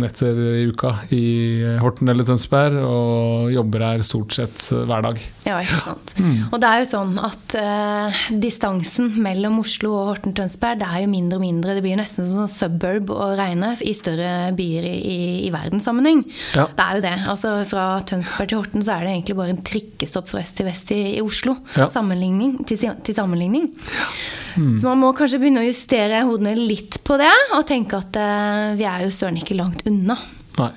[0.00, 1.22] netter i uka i
[1.82, 5.20] Horten eller Tønsberg, og jobber her stort sett hver dag.
[5.48, 6.14] Ja, ikke sant.
[6.20, 6.36] Mm.
[6.50, 11.12] Og det er jo sånn at eh, distansen mellom Oslo og Horten-Tønsberg det er jo
[11.12, 11.76] mindre og mindre.
[11.78, 16.24] Det blir nesten som sånn suburb å regne i større byer i, i, i verdenssammenheng.
[16.56, 16.68] Ja.
[16.68, 17.14] Det er jo det.
[17.34, 20.68] Altså Fra Tønsberg til Horten så er det egentlig bare en trikkestopp fra øst til
[20.68, 21.56] vest i, i Oslo.
[21.78, 21.88] Ja.
[21.92, 23.72] Sammenligning, til, til sammenligning.
[24.54, 28.74] Så man må kanskje begynne å justere hodene litt på det, og tenke at eh,
[28.78, 30.16] vi er jo søren ikke langt unna.
[30.58, 30.70] Nei.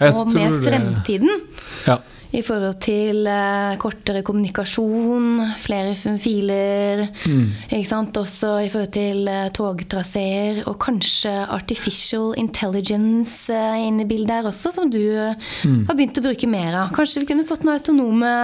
[0.00, 1.40] Jeg Og med det- fremtiden
[1.86, 1.98] Ja.
[2.36, 7.46] I forhold til eh, kortere kommunikasjon, flere filer, Mm.
[7.72, 8.16] ikke sant?
[8.20, 14.48] også i forhold til eh, togtraseer, og kanskje artificial intelligence eh, inne i bildet her
[14.50, 15.86] også, som du eh, Mm.
[15.88, 16.92] har begynt å bruke mer av.
[16.96, 18.34] Kanskje vi kunne fått noen autonome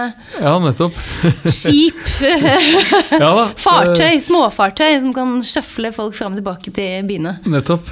[0.41, 0.97] ja, nettopp.
[1.59, 2.01] skip,
[3.21, 7.37] ja fartøy, småfartøy, som kan sjøfle folk fram og tilbake til byene.
[7.45, 7.85] Nettopp.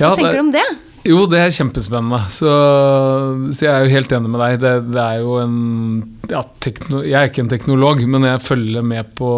[0.00, 0.66] Ja, Hva tenker det- du om det?
[1.06, 2.18] Jo, det er kjempespennende.
[2.34, 2.50] Så,
[3.54, 4.60] så jeg er jo helt enig med deg.
[4.62, 5.58] Det, det er jo en
[6.30, 9.30] ja, tekno, Jeg er ikke en teknolog, men jeg følger med på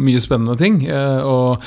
[0.00, 0.80] mye spennende ting.
[0.88, 1.62] Eh, og,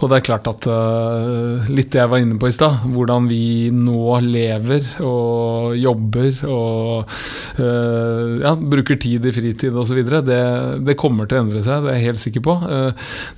[0.00, 3.28] og det er klart at eh, litt det jeg var inne på i stad, hvordan
[3.30, 7.14] vi nå lever og jobber og
[7.62, 10.42] eh, ja, bruker tid i fritid osv., det,
[10.84, 12.54] det kommer til å endre seg, det er jeg helt sikker på.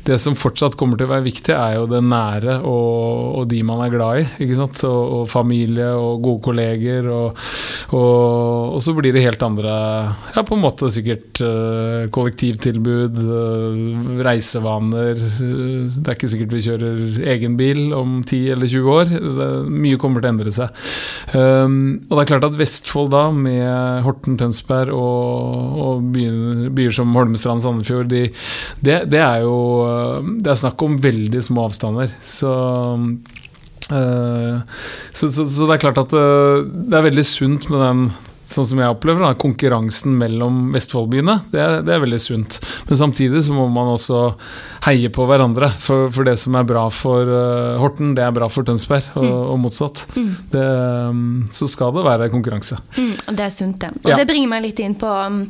[0.07, 3.63] Det som fortsatt kommer til å være viktig, er jo det nære og, og de
[3.67, 4.27] man er glad i.
[4.47, 4.83] ikke sant?
[4.89, 7.09] Og, og familie og gode kolleger.
[7.13, 7.39] Og,
[7.93, 9.73] og, og så blir det helt andre
[10.33, 15.19] Ja, på en måte sikkert eh, kollektivtilbud, eh, reisevaner.
[15.19, 19.13] det er ikke sikkert vi kjører egen bil om 10 eller 20 år.
[19.69, 20.83] Mye kommer til å endre seg.
[21.33, 26.95] Um, og det er klart at Vestfold da, med Horten, Tønsberg og, og byer, byer
[26.95, 28.27] som Holmestrand, Sandefjord, de,
[28.85, 32.13] det, det er jo eh, Det er snakk om veldig små avstander.
[32.27, 32.53] Så
[33.89, 38.05] så, så, så det er klart at eh, det er veldig sunt med den
[38.53, 41.39] Sånn som jeg opplever da, konkurransen mellom Vestfoldbyene.
[41.53, 42.59] Det, det er veldig sunt.
[42.89, 44.35] Men samtidig så må man også
[44.85, 45.71] heie på hverandre.
[45.81, 49.29] For, for det som er bra for uh, Horten, det er bra for Tønsberg, og,
[49.55, 50.05] og motsatt.
[50.53, 50.65] Det,
[51.09, 52.77] um, så skal det være konkurranse.
[52.99, 53.93] Mm, det er sunt, det.
[54.03, 54.19] Og Ja.
[54.21, 55.43] det bringer meg litt inn på um,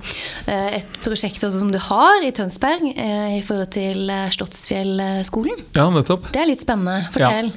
[0.47, 5.65] eh, et prosjekt også som du har i Tønsberg uh, i forhold til eh, Slottsfjellskolen.
[5.77, 6.29] Ja, nettopp.
[6.35, 7.09] Det er litt spennende.
[7.15, 7.51] Fortell.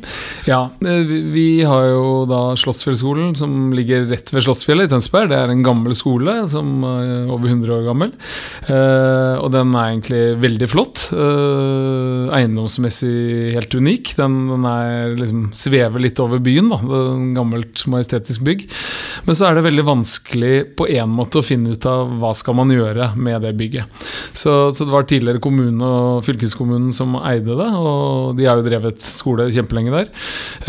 [0.48, 0.96] Ja, ja.
[1.12, 5.35] vi- vi har jo da Slottsfjellskolen, som ligger rett ved Slottsfjellet i Tønsberg.
[5.36, 8.12] Det er en gammel skole, som er over 100 år gammel.
[8.72, 11.02] Eh, og den er egentlig veldig flott.
[11.12, 14.14] Eh, eiendomsmessig helt unik.
[14.20, 16.80] Den, den er liksom svever litt over byen, da.
[16.80, 18.64] Det er en gammelt majestetisk bygg.
[19.28, 22.56] Men så er det veldig vanskelig på én måte å finne ut av hva skal
[22.62, 24.08] man gjøre med det bygget.
[24.32, 28.68] Så, så det var tidligere kommune og fylkeskommunen som eide det, og de har jo
[28.70, 30.10] drevet skole kjempelenge der.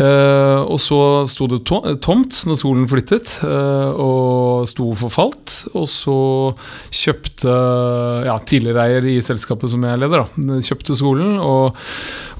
[0.01, 0.99] Uh, og så
[1.29, 5.57] sto det tomt når skolen flyttet, og sto forfalt.
[5.73, 6.19] Og så
[6.93, 7.57] kjøpte
[8.27, 11.37] ja, tidligere eier i selskapet som jeg leder, da, kjøpte skolen.
[11.41, 11.77] og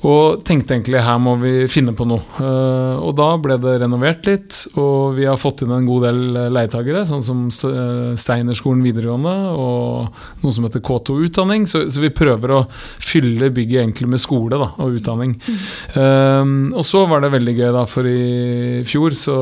[0.05, 2.21] og tenkte egentlig her må vi finne på noe.
[2.37, 6.21] Uh, og da ble det renovert litt, og vi har fått inn en god del
[6.53, 11.65] leietagere, sånn som Steinerskolen videregående og noe som heter K2 utdanning.
[11.69, 12.61] Så, så, vi prøver å
[13.01, 15.35] fylle bygget egentlig med skole da, og utdanning.
[15.41, 15.59] Mm.
[15.97, 19.37] Uh, og så var det veldig gøy, da, for i fjor så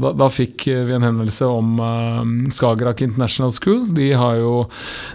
[0.00, 2.22] da, da fikk vi en henvendelse om uh,
[2.54, 3.88] Skagerrak International School.
[3.94, 4.66] De har jo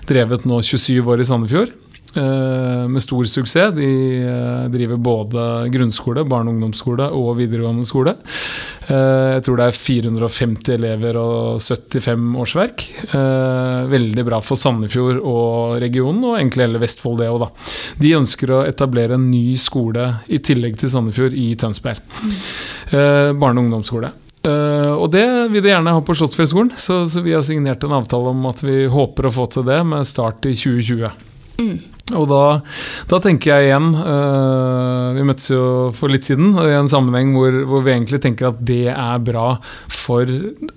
[0.10, 1.78] drevet nå 27 år i Sandefjord.
[2.16, 3.76] Eh, med stor suksess.
[3.76, 8.16] De eh, driver både grunnskole, barne- og ungdomsskole og videregående skole.
[8.88, 12.86] Eh, jeg tror det er 450 elever og 75 årsverk.
[13.90, 17.52] Veldig bra for Sandefjord og regionen, og egentlig hele Vestfold, det òg, da.
[18.00, 22.02] De ønsker å etablere en ny skole i tillegg til Sandefjord i Tønsberg.
[22.90, 24.12] Barne- og ungdomsskole.
[24.40, 27.98] Uh, og det vil de gjerne ha på Slottsfjellskolen, så, så, vi har signert en
[27.98, 31.12] avtale om at vi håper å få til det med start i 2020.
[31.60, 31.76] Mm.
[32.18, 32.44] Og da,
[33.10, 35.64] da, tenker jeg igjen uh, Vi møttes jo
[35.96, 39.52] for litt siden i en sammenheng hvor, hvor, vi egentlig tenker at det er bra
[39.92, 40.30] for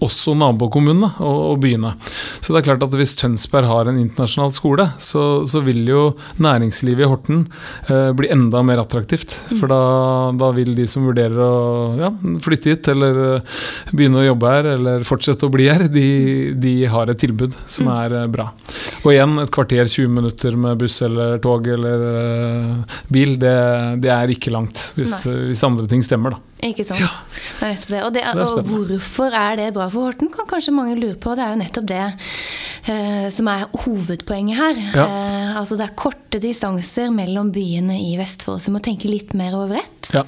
[0.03, 1.95] også nabokommunene og, og, byene.
[2.41, 6.05] Så det er klart at hvis Tønsberg har en internasjonal skole, så, så vil jo
[6.43, 7.45] næringslivet i Horten
[7.91, 9.37] uh, bli enda mer attraktivt.
[9.53, 9.83] For da,
[10.39, 11.53] da, vil de som vurderer å
[12.01, 12.13] ja,
[12.45, 13.59] flytte hit eller uh,
[13.93, 16.07] begynne å jobbe her eller fortsette å bli her, de,
[16.61, 17.95] de har et tilbud som mm.
[17.97, 18.51] er bra.
[19.03, 23.55] Og igjen et kvarter, 20 minutter med buss eller eller tog eller uh, bil, det,
[24.03, 24.81] det, er ikke langt.
[24.97, 26.69] Hvis, hvis, andre ting stemmer, da.
[26.69, 27.03] Ikke sant.
[27.03, 27.09] Ja.
[27.59, 28.03] Det er nettopp det.
[28.03, 31.35] Og, det, er og, hvorfor er det bra for Horten, kan kanskje mange lure på.
[31.39, 34.85] Det er jo nettopp det uh, som er hovedpoenget her.
[34.95, 35.07] Ja.
[35.07, 39.35] Uh, altså det er korte distanser mellom byene i Vestfold, så vi må tenke litt
[39.39, 40.13] mer over ett.
[40.13, 40.23] Ja.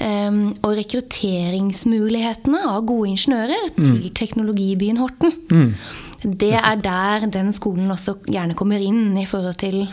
[0.00, 3.82] Um, og rekrutteringsmulighetene av gode ingeniører mm.
[3.82, 5.34] til teknologibyen Horten.
[5.50, 5.74] Mm.
[6.22, 9.86] Det er der den skolen også gjerne kommer inn i forhold til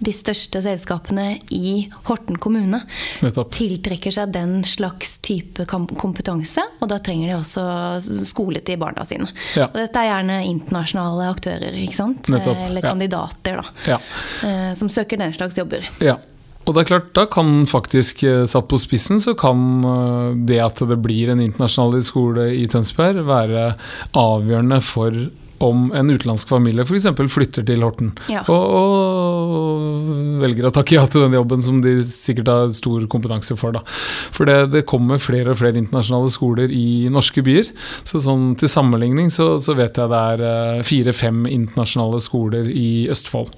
[0.00, 2.80] de største selskapene i Horten kommune
[3.20, 3.52] Nettopp.
[3.52, 6.64] tiltrekker seg den slags type kompetanse.
[6.80, 9.28] Og da trenger de også skole til barna sine.
[9.58, 9.68] Ja.
[9.68, 11.76] Og dette er gjerne internasjonale aktører?
[11.76, 12.64] Nettopp.
[12.66, 13.94] Eller kandidater, da.
[13.96, 14.00] Ja.
[14.48, 15.84] Eh, som søker den slags jobber.
[16.00, 16.16] Ja.
[16.68, 20.60] Og det er klart, da kan faktisk, eh, satt på spissen, så kan eh, det
[20.60, 23.74] at det blir en internasjonal skole i Tønsberg, være
[24.12, 25.16] avgjørende for
[25.60, 27.06] om en utenlandsk familie f.eks.
[27.28, 28.40] flytter til Horten ja.
[28.48, 33.56] og, og, velger å takke ja til den jobben som de sikkert har stor kompetanse
[33.60, 33.74] for.
[33.76, 33.82] Da.
[34.32, 37.68] For det, det, kommer flere og flere internasjonale skoler i norske byer.
[38.08, 43.06] Så sånn, til sammenligning så, så, vet jeg det er uh, fire-fem internasjonale skoler i
[43.12, 43.52] Østfold.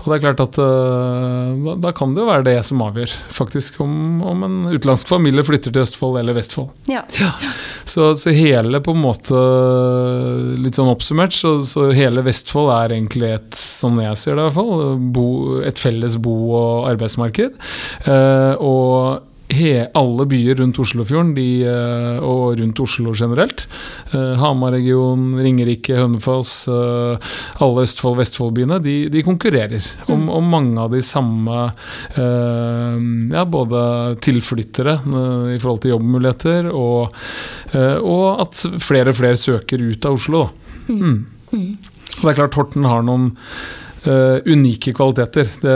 [0.00, 3.16] Og det er klart at uh, da, da, kan det jo være det som avgjør,
[3.34, 6.70] faktisk, om, om, en utenlandsk familie flytter til Østfold eller Vestfold.
[6.90, 7.02] Ja.
[7.18, 7.34] ja.
[7.90, 9.44] Så, så hele på en måte,
[10.62, 14.48] litt sånn oppsummert, så, så, hele Vestfold er egentlig et, som jeg ser det i
[14.48, 15.26] hvert fall, bo,
[15.66, 17.58] et felles bo- og arbeidsmarked.
[18.06, 23.66] Uh, og he, alle byer rundt Oslofjorden de, uh, og rundt Oslo generelt.
[24.12, 30.30] Uh, Hamar-regionen, Ringerike, Hønefoss, uh, alle Østfold-Vestfold-byene, de, de, konkurrerer om, mm.
[30.38, 31.58] om, mange av de samme
[32.20, 33.80] ja, både
[34.24, 34.96] tilflyttere
[35.54, 37.14] i forhold til jobbmuligheter, og,
[37.76, 40.42] og, at flere og flere søker ut av Oslo.
[40.46, 40.69] Da.
[40.90, 41.20] Mm.
[41.50, 41.70] Mm.
[42.20, 43.30] Det er klart Horten har noen
[44.00, 45.44] Uh, unike kvaliteter.
[45.60, 45.72] Det,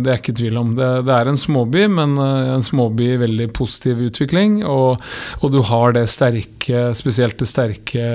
[0.00, 0.70] det, er ikke tvil om.
[0.78, 4.62] Det, det er en småby, men uh, en småby i veldig positiv utvikling.
[4.64, 5.02] Og,
[5.42, 8.06] og, du har det sterke, spesielt det sterke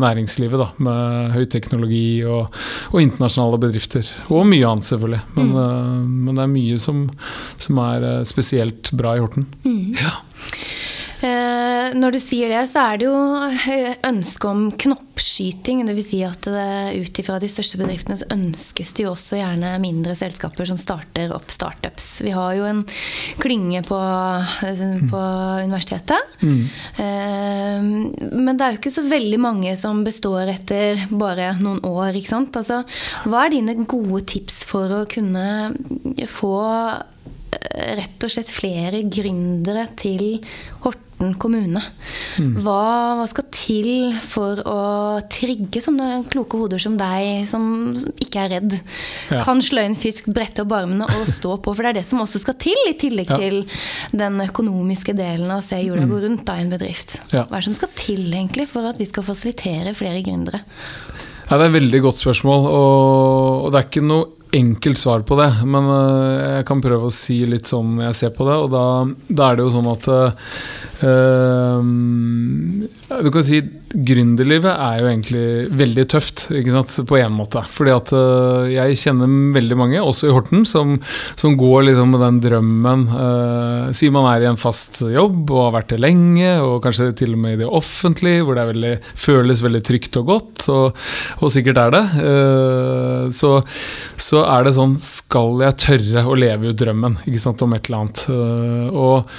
[0.00, 2.48] næringslivet, da, med høyteknologi og,
[2.94, 4.08] og, internasjonale bedrifter.
[4.32, 5.20] Og mye annet, selvfølgelig.
[5.36, 5.60] Men, mm.
[5.60, 7.04] uh, men det er mye som,
[7.60, 9.50] som, er spesielt bra i Horten.
[9.66, 9.98] Mm.
[10.00, 10.16] Ja.
[11.22, 15.84] Eh, når du sier det, så er det jo eh, ønske om knoppskyting.
[15.86, 16.08] Dvs.
[16.12, 20.66] Si at ut ifra de største bedriftene så ønskes det jo også gjerne mindre selskaper
[20.68, 22.08] som starter opp startups.
[22.26, 22.82] Vi har jo en
[23.42, 24.00] klynge på,
[24.58, 25.62] på mm.
[25.68, 26.34] universitetet.
[26.42, 26.64] Mm.
[28.34, 32.34] Men det er jo ikke så veldig mange som består etter bare noen år, ikke
[32.34, 32.58] sant.
[32.58, 32.82] Altså,
[33.30, 35.46] hva er dine gode tips for å kunne
[36.28, 36.56] få
[37.70, 40.38] rett og slett flere gründere til
[40.84, 41.08] Horten?
[41.38, 41.78] Kommune.
[42.64, 44.78] Hva, hva skal til for å
[45.30, 48.74] trigge sånne kloke hoder som deg, som ikke er redd?
[49.30, 49.44] Ja.
[49.46, 51.76] Kan slå inn fisk, brette opp armene og stå på.
[51.78, 53.38] For det er det som også skal til, i tillegg Ja.
[53.38, 53.60] til
[54.10, 57.20] den økonomiske delen av å se jorda gå rundt da, i en bedrift.
[57.30, 57.46] Ja.
[57.46, 60.64] Hva er det som skal til egentlig for at vi skal fasilitere flere gründere?
[61.46, 65.24] Ja, det er et veldig godt spørsmål, og, og det er ikke noe enkelt svar
[65.26, 65.50] på det.
[65.64, 68.86] Men øh, jeg kan prøve å si litt sånn jeg ser på det, og da,
[69.28, 70.08] da er det jo sånn at
[71.04, 71.82] øh,
[73.22, 73.62] Du kan si
[73.92, 75.44] gründerlivet er jo egentlig
[75.76, 77.60] veldig tøft, ikke sant, på en måte.
[77.72, 80.94] Fordi at uh, jeg kjenner veldig mange, også i Horten, som,
[81.38, 85.60] som går liksom med den drømmen Uh, Sier man er i en fast jobb og
[85.66, 88.70] har vært det lenge, og kanskje til og med i det offentlige, hvor det er
[88.70, 88.92] veldig,
[89.24, 91.02] føles veldig trygt og godt, og,
[91.40, 92.02] og sikkert er det.
[92.16, 93.54] Uh, så,
[94.20, 97.88] så er det sånn Skal jeg tørre å leve ut drømmen ikke sant, om et
[97.88, 98.24] eller annet?
[98.92, 99.32] Og,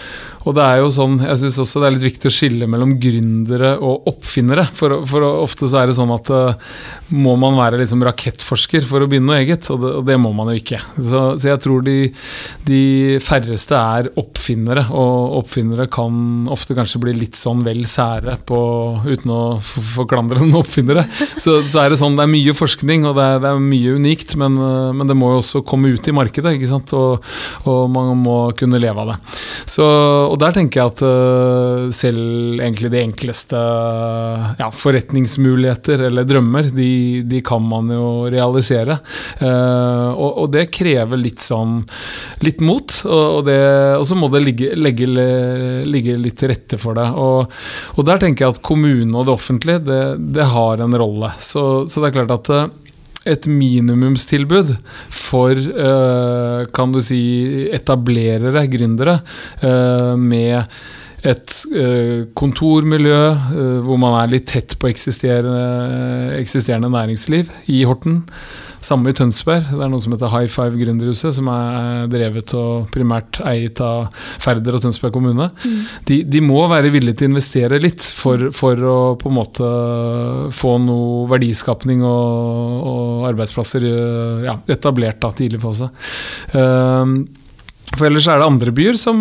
[0.44, 2.96] og det er jo sånn Jeg syns også det er litt viktig å skille mellom
[3.02, 4.66] gründere og oppfinnere.
[4.76, 6.70] For, for ofte så er det sånn at øh,
[7.14, 10.34] må man være liksom rakettforsker for å begynne noe eget, og det, og det må
[10.36, 10.80] man jo ikke.
[10.98, 11.98] Så, så jeg tror de,
[12.68, 12.82] de
[13.24, 18.60] færreste er oppfinnere, og oppfinnere kan ofte kanskje bli litt sånn vel sære på,
[19.06, 21.06] uten å forklandre noen oppfinnere.
[21.38, 23.98] Så, så er det sånn, det er mye forskning, og det er, det er mye
[24.00, 26.96] unikt, men, øh, men det må jo også komme ut i markedet, ikke sant?
[26.98, 27.34] Og,
[27.70, 29.20] og man må kunne leve av det.
[29.70, 31.43] Så, og der tenker jeg at øh,
[31.96, 33.60] selv egentlig de enkleste
[34.60, 39.00] ja, forretningsmuligheter eller drømmer, de, de kan man jo realisere.
[39.40, 41.82] Eh, og, og det krever litt sånn
[42.44, 45.10] litt mot, og, og, så må det ligge, legge,
[45.88, 47.10] ligge litt til rette for det.
[47.20, 47.52] Og,
[47.98, 50.02] og der tenker jeg at kommunen og det offentlige, det,
[50.36, 51.34] det har en rolle.
[51.44, 52.72] Så, så det er klart at eh,
[53.34, 54.74] et minimumstilbud
[55.16, 57.22] for eh, kan du si
[57.72, 59.22] etablerere, gründere,
[60.20, 60.68] med
[61.24, 68.24] et eh, kontormiljø eh, hvor man er litt tett på eksisterende, eksisterende næringsliv i Horten.
[68.84, 69.70] Samme i Tønsberg.
[69.72, 74.10] Det er noe som heter High Five Gründerhuset, som er drevet og primært eiet av
[74.44, 75.48] Færder og Tønsberg kommune.
[76.10, 79.70] De, de må være villige til å investere litt for, for å på en måte
[80.58, 85.88] få noe verdiskapning og, og arbeidsplasser eh, ja, etablert da, tidlig fase.
[86.52, 87.22] Um,
[87.94, 89.18] for ellers er det andre byer som,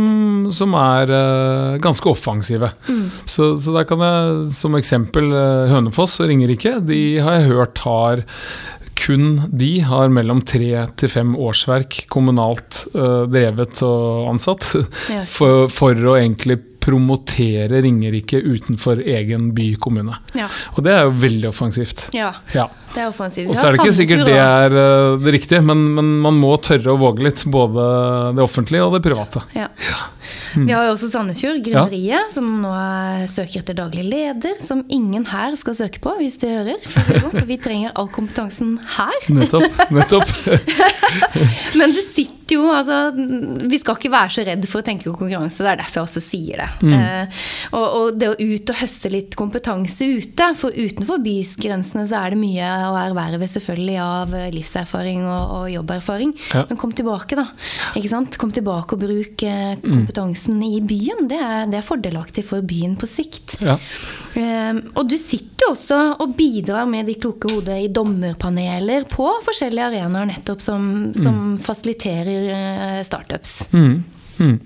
[0.55, 2.73] som er uh, ganske offensive.
[3.29, 6.79] Så, så der kan jeg som eksempel eh, Hønefoss og Ringerike.
[6.87, 8.25] De har jeg hørt har
[9.03, 14.69] kun de har mellom tre til fem årsverk kommunalt uh, drevet og ansatt.
[15.37, 20.17] For, for å egentlig promotere Ringerike utenfor egen by kommune.
[20.39, 20.49] Ja.
[20.75, 22.09] Og det er jo veldig offensivt.
[22.17, 22.33] ja.
[22.57, 22.69] Ja.
[22.93, 23.49] Det er offensivt.
[23.49, 26.51] Og så er det ikke sikkert det er eh, det riktige, men, men man må
[26.61, 27.41] tørre å våge litt.
[27.49, 27.87] Både
[28.37, 29.41] det offentlige og det private.
[29.57, 29.71] Ja.
[30.57, 30.67] Mm.
[30.69, 34.59] Vi har jo også Sandefjord, Gründeriet, som nå er- søker etter daglig leder.
[34.63, 36.79] Som ingen her skal søke på, hvis de hører.
[36.89, 39.19] For, vi trenger all kompetansen her.
[39.33, 39.83] Nettopp.
[39.95, 40.29] nettopp.
[41.79, 42.97] Men du sitter jo altså,
[43.71, 46.23] Vi skal ikke være så redd for å tenke konkurranse, det er derfor jeg også
[46.25, 46.67] sier det.
[46.85, 46.95] Mm.
[46.99, 47.39] Eh,
[47.73, 52.35] og, og det å ut og høste litt kompetanse ute, for utenfor bysgrensene så er
[52.35, 56.35] det mye å erverve selvfølgelig av livserfaring og, og jobberfaring.
[56.53, 56.65] Ja.
[56.69, 57.47] Men kom tilbake, da.
[57.97, 58.37] Ikke sant?
[58.43, 60.05] Kom tilbake og bruk kompetanse Mm.
[60.13, 61.29] Kompetansen i byen.
[61.29, 63.57] Det er, det er fordelaktig for byen på sikt.
[63.61, 63.79] Ja.
[64.35, 69.29] Eh, og du sitter jo også og bidrar med de kloke hodet i dommerpaneler på
[69.45, 73.69] forskjellige arenaer, nettopp som, som fasiliterer eh, startups.
[73.73, 74.05] Mm.
[74.39, 74.59] Mm.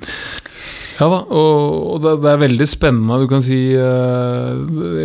[0.96, 3.18] Ja da, og, det, det er veldig spennende.
[3.20, 4.56] Du kan si uh,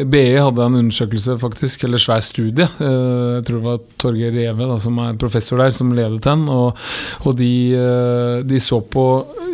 [0.07, 2.67] BI hadde en undersøkelse, faktisk, eller svær studie.
[2.79, 6.47] Uh, jeg tror det var Torgeir Reve, da, som er professor der, som ledet den.
[6.51, 6.79] Og,
[7.25, 9.05] og de, uh, de så på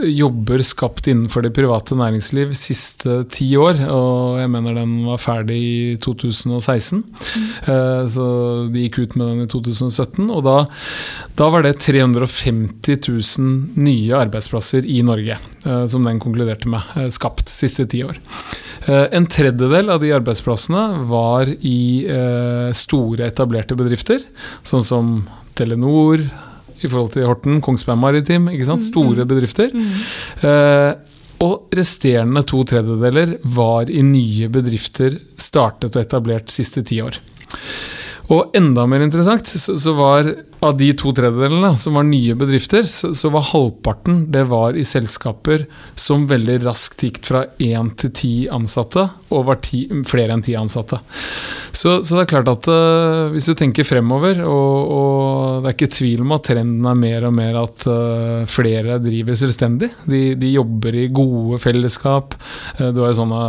[0.06, 3.82] jobber skapt innenfor det private næringsliv siste ti år.
[3.90, 7.04] Og jeg mener den var ferdig i 2016.
[7.68, 8.28] Eh, så
[8.72, 10.30] de gikk ut med den i 2017.
[10.30, 10.58] Og da,
[11.40, 17.10] da var det 350 000 nye arbeidsplasser i Norge, eh, som den konkluderte med, eh,
[17.14, 18.20] skapt siste ti år.
[18.88, 24.22] Eh, En tredjedel av de arbeidsplassene var i eh, store, etablerte bedrifter,
[24.64, 25.16] sånn som
[25.58, 26.22] Telenor,
[26.78, 28.86] i forhold til Horten, Kongsberg Maritim, ikke sant?
[28.86, 29.72] store bedrifter.
[30.46, 30.94] Eh,
[31.42, 37.18] og resterende to tredjedeler var i nye bedrifter startet og etablert siste ti år.
[38.34, 40.28] Og enda mer interessant, så var
[40.60, 44.86] av de to tredjedelene som var nye bedrifter, så, så var halvparten det var i
[44.88, 50.46] selskaper som veldig raskt gikk fra én til ti ansatte og var ti, flere enn
[50.46, 51.02] ti ansatte.
[51.78, 55.76] Så, så, det er klart at uh, hvis du tenker fremover, og, og, det er
[55.76, 59.92] ikke tvil om at trenden er mer og mer at uh, flere driver selvstendig.
[60.10, 62.38] De, de, jobber i gode fellesskap.
[62.80, 63.44] Uh, du har jo sånne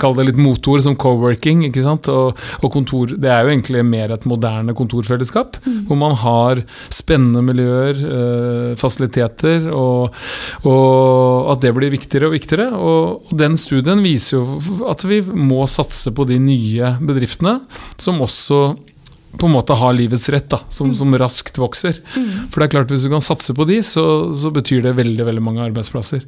[0.00, 1.64] Kall det litt motord som co-working.
[1.68, 2.10] ikke sant?
[2.12, 5.80] Og, og, kontor Det er jo egentlig mer et moderne kontorfellesskap, mm.
[5.88, 10.16] hvor man har spennende miljøer, fasiliteter, og,
[10.64, 12.68] og, at det blir viktigere og viktigere.
[12.76, 17.58] Og den studien viser jo at vi må satse på de nye bedriftene
[18.00, 18.62] som også
[19.38, 20.96] på en måte har livets rett, da, som, mm.
[20.98, 22.00] som raskt vokser.
[22.16, 22.50] Mm.
[22.50, 24.04] For det er klart Hvis du kan satse på de, så,
[24.34, 26.24] så, betyr det veldig veldig mange arbeidsplasser.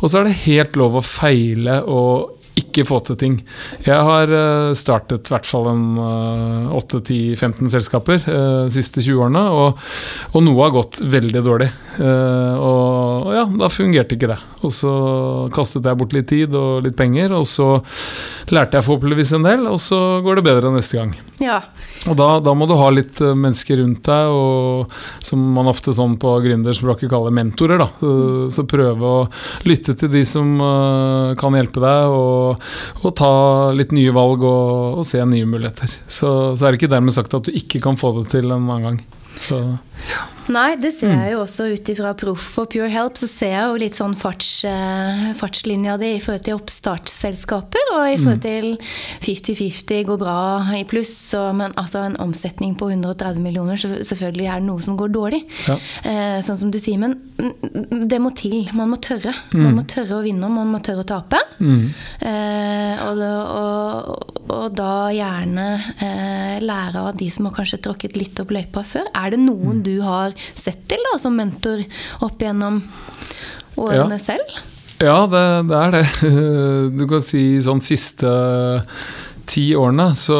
[0.00, 3.36] Og så er det helt lov å feile og ikke få til ting.
[3.86, 5.84] Jeg har eh, startet i hvert fall en
[6.76, 9.80] 8-10-15 eh, selskaper de uh, siste 20 årene, og,
[10.32, 11.70] og, noe har gått veldig dårlig.
[12.02, 14.38] Og, og ja, da fungerte ikke det.
[14.64, 14.92] Og så
[15.54, 17.68] kastet jeg bort litt tid og litt penger, og så
[18.52, 21.14] lærte jeg forhåpentligvis en del, og så går det bedre neste gang.
[21.42, 21.58] Ja.
[22.10, 24.92] Og da, da, må du ha litt mennesker rundt deg, og,
[25.24, 27.80] som man ofte sånn på gründerspråket kaller mentorer.
[27.80, 27.88] Da.
[28.52, 29.24] Så, prøve å
[29.68, 30.54] lytte til de som
[31.38, 32.12] kan hjelpe deg.
[32.12, 33.32] og og, ta
[33.76, 35.96] litt nye valg og, og se nye muligheter.
[36.06, 38.68] Så, så, er det ikke dermed sagt at du ikke kan få det til en
[38.68, 39.02] annen gang.
[39.42, 39.58] Så,
[40.10, 40.26] ja.
[40.50, 43.68] Nei, det ser jeg jo også ut ifra Proff og Pure Help, så ser jeg
[43.68, 48.46] jo litt sånn farts, uh, fartslinja di i forhold til oppstartsselskaper, og i forhold mm.
[48.46, 48.66] til
[49.22, 50.38] 50-50 går bra
[50.78, 54.82] i pluss, og, men altså en omsetning på 130 millioner, så selvfølgelig er det noe
[54.82, 55.42] som går dårlig.
[55.68, 55.78] Ja.
[56.10, 57.16] Eh, sånn som du sier, men
[58.10, 58.58] det må til.
[58.76, 59.34] Man må tørre.
[59.52, 59.62] Mm.
[59.62, 61.38] Man må tørre å vinne, og man må tørre å tape.
[61.62, 61.86] Mm.
[62.26, 65.68] Eh, og, og, og, da gjerne
[66.62, 69.08] lære av de som har kanskje tråkket litt opp løypa før.
[69.18, 69.84] Er det noen mm.
[69.86, 71.82] du har sett til da, som mentor
[72.24, 72.82] opp gjennom
[73.80, 74.24] årene ja.
[74.24, 74.60] selv?
[75.02, 76.04] Ja, det, det, er det.
[76.98, 78.30] Du kan si sånn siste
[79.48, 80.38] ti årene, så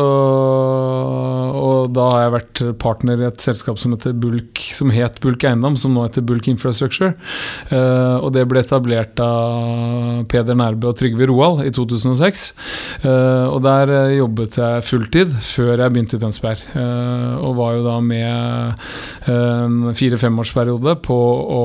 [1.62, 5.44] Og da har jeg vært partner i et selskap som, heter Bulk, som het Bulk
[5.46, 7.12] Eiendom, som nå heter Bulk Infrastructure.
[7.70, 12.44] Uh, og det ble etablert av Peder Nærbø og Trygve Roald i 2006.
[13.05, 16.66] Uh, eh, og der jobbet jeg fulltid før jeg begynte i Tønsberg.
[17.42, 18.84] Og var jo da med
[19.32, 21.18] en fire-femårsperiode på
[21.59, 21.64] å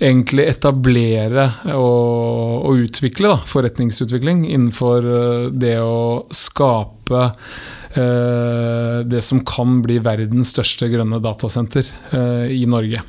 [0.00, 7.30] egentlig etablere og, og utvikle da, forretningsutvikling innenfor eh, det å skape
[7.96, 13.02] det som kan bli verdens største grønne datasenter eh, i Norge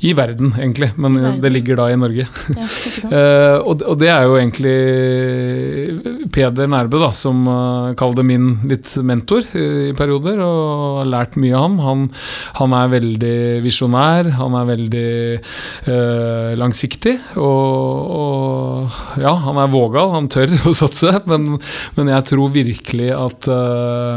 [0.00, 2.22] i verden, egentlig, men det ligger da i Norge.
[2.54, 2.66] Ja,
[3.10, 4.74] uh, og, det er jo egentlig
[6.34, 7.42] Peder Nærbø, da, som
[7.98, 11.78] kaller det min litt mentor i perioder, og har lært mye av ham.
[11.82, 12.04] Han,
[12.60, 15.10] han er veldig visjonær, han er veldig
[15.90, 21.56] eh, langsiktig, og, og, ja, han er vågal, han tør å satse, men,
[21.98, 23.50] men jeg tror virkelig at,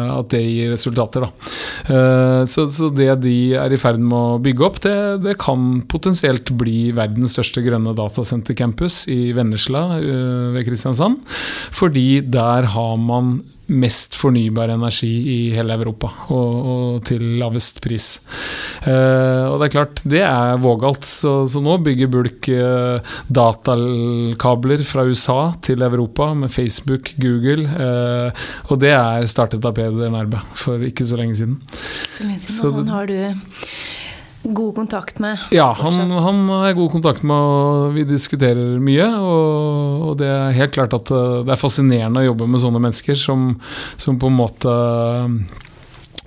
[0.09, 1.31] at det gir resultater, da.
[2.47, 4.95] Så, så, det de er i ferd med å bygge opp, det,
[5.25, 11.21] det kan potensielt bli verdens største grønne datasentercampus i Vennesla øh, ved Kristiansand.
[11.75, 13.39] Fordi der har man
[13.71, 18.07] mest fornybar energi i hele Europa, og, og til lavest pris.
[18.85, 21.07] Uh, og det er klart, det er vågalt.
[21.07, 28.47] Så, så nå bygger Bulk uh, datakabler fra USA til Europa med Facebook, Google, uh,
[28.69, 31.59] og det er startet av Peder Nærbø for ikke så lenge siden.
[31.71, 32.59] Så lenge siden.
[32.59, 33.15] Så, har du
[34.43, 35.37] god kontakt med?
[35.53, 39.07] Ja, han, han har god kontakt med, og vi diskuterer mye.
[39.21, 42.81] Og, og, det er helt klart at eh, det er fascinerende å jobbe med sånne
[42.81, 43.53] mennesker som,
[44.01, 44.77] som på en måte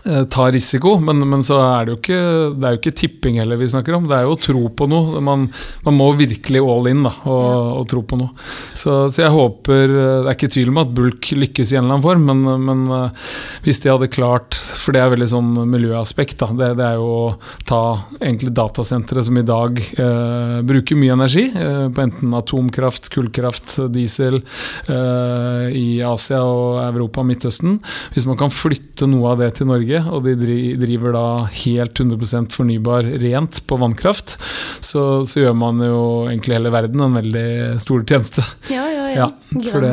[0.04, 2.18] ta risiko, men, men, så er det jo ikke
[2.58, 4.08] Det er jo ikke tipping heller vi snakker om.
[4.08, 5.20] Det er jo å tro på noe.
[5.24, 5.46] Man,
[5.86, 7.46] man må virkelig all in da, og,
[7.80, 8.34] og tro på noe.
[8.76, 11.96] Så, så, jeg håper Det er ikke tvil om at Bulk lykkes i en eller
[11.96, 13.32] annen form, men, men uh,
[13.64, 16.36] hvis de hadde klart For det er veldig sånn miljøaspekt.
[16.42, 17.24] da, Det, det er jo å
[17.64, 17.82] ta
[18.20, 24.40] egentlig datasentre som i dag eh, bruker mye energi, eh, på enten atomkraft, kullkraft, diesel
[24.84, 27.78] i Asia og Europa og Midtøsten.
[28.14, 32.00] Hvis man kan flytte noe av det til Norge Norge, og de driver da helt
[32.00, 34.36] 100% fornybar rent på vannkraft,
[34.80, 38.44] så, så, gjør man jo egentlig hele verden en veldig stor tjeneste.
[38.72, 39.28] Ja, ja, ja.
[39.28, 39.86] ja for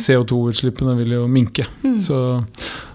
[0.00, 1.66] CO2-utslippene vil jo minke.
[1.84, 2.00] Mm.
[2.02, 2.18] Så,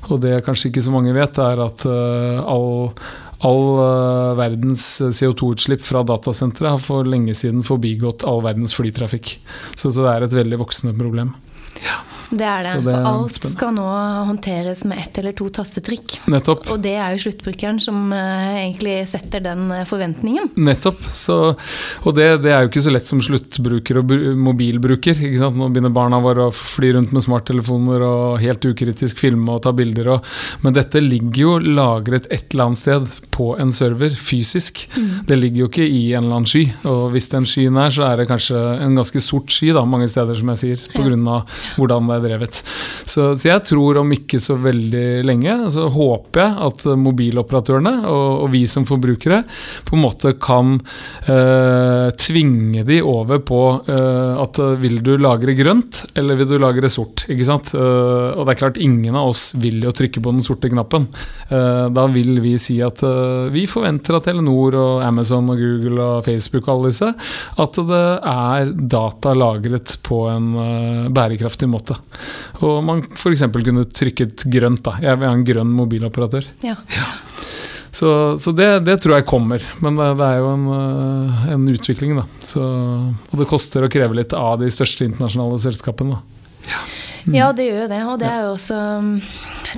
[0.09, 2.93] og det kanskje ikke så mange vet, er at uh, all
[3.39, 4.83] All uh, verdens
[5.15, 9.37] CO2-utslipp fra datasentre har for lenge siden forbigått all verdens flytrafikk.
[9.77, 11.31] Så, så, det er et veldig voksende problem.
[11.83, 11.99] Ja.
[12.29, 12.73] Det er det.
[12.85, 13.57] Det er For alt spennende.
[13.57, 13.85] skal nå
[14.29, 16.17] håndteres med ett eller to tastetrykk.
[16.29, 16.67] Nettopp.
[16.69, 20.51] Og det er jo sluttbrukeren som eh, egentlig setter den eh, forventningen.
[20.61, 21.01] Nettopp.
[21.17, 21.37] Så,
[22.03, 25.17] og det, det er jo ikke så lett som sluttbruker og mobilbruker.
[25.49, 29.73] Nå begynner barna våre å fly rundt med smarttelefoner og helt ukritisk filme og ta
[29.73, 30.11] bilder.
[30.19, 30.29] Og,
[30.61, 34.85] men dette ligger jo lagret et eller annet sted på en server, fysisk.
[35.25, 36.65] Det ligger jo ikke i en eller annen sky.
[36.91, 40.09] Og hvis den skyen er, så er det kanskje en ganske sort sky da, mange
[40.11, 42.61] steder, som jeg sier, på grunn av hvordan det er drevet.
[43.09, 48.27] Så, så jeg tror om ikke så veldig lenge, så håper jeg at mobiloperatørene og,
[48.45, 49.41] og vi som forbrukere
[49.87, 50.77] på en måte kan
[51.29, 56.89] eh, tvinge de over på eh, at vil du lagre grønt, eller vil du lagre
[56.91, 57.25] sort?
[57.29, 57.73] ikke sant?
[57.75, 61.07] Eh, og det er klart, ingen av oss vil jo trykke på den sorte knappen.
[61.49, 66.05] Eh, da vil vi si at eh, vi forventer at Telenor og Amazon og Google
[66.05, 67.11] og Facebook og alle disse,
[67.65, 71.09] at det er data lagret på en eh,
[71.59, 71.97] bærekraftig måte.
[72.61, 73.43] Og man f.eks.
[73.51, 74.83] kunne trykket grønt.
[74.83, 74.97] da.
[75.01, 76.45] Jeg vil ha en grønn mobiloperatør.
[76.63, 76.75] Ja.
[77.91, 81.67] Så, så det, det tror jeg kommer, men det, det er jo en, øh, en
[81.67, 82.25] utvikling, da.
[82.45, 86.19] Så, og det koster å kreve litt av de største internasjonale selskapene.
[86.19, 86.69] Da.
[86.69, 86.83] Ja,
[87.53, 87.99] det gjør jo det.
[88.09, 89.09] Og det er jo også um,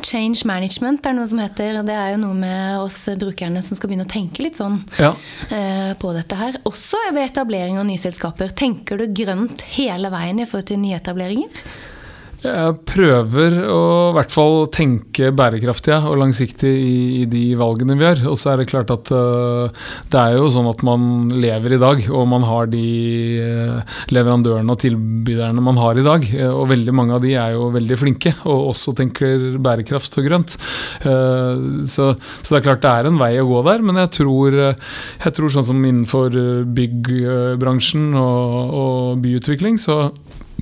[0.06, 1.82] change management, er noe som heter.
[1.88, 5.14] Det er jo noe med oss brukerne som skal begynne å tenke litt sånn Ja.
[5.52, 6.60] eh, på dette her.
[6.70, 8.54] Også ved etablering av nye selskaper.
[8.56, 11.50] Tenker du grønt hele veien i forhold til nyetableringer?
[12.42, 18.08] Jeg prøver å i hvert fall tenke bærekraftig og langsiktig i, i de valgene vi
[18.08, 18.24] gjør.
[18.32, 19.70] Og så er det klart at uh,
[20.10, 22.82] det er jo sånn at man lever i dag, og man har de
[23.46, 26.26] uh, leverandørene og tilbyderne man har i dag.
[26.34, 30.26] Uh, Og veldig mange av de er jo veldig flinke, og også tenker bærekraft og
[30.26, 30.58] grønt.
[31.02, 34.58] Så, så det er klart det er en vei å gå der, men jeg tror,
[34.62, 36.36] jeg tror sånn som innenfor
[36.76, 40.08] byggbransjen og, og byutvikling, så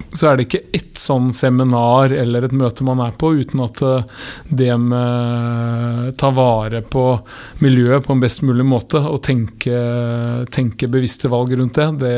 [0.09, 3.81] så er det ikke ett sånn seminar eller et møte man er på uten at
[3.85, 7.03] eh, det med ta vare på
[7.63, 9.83] miljøet på en best mulig måte og tenke,
[10.53, 12.15] tenke bevisste valg rundt det, det,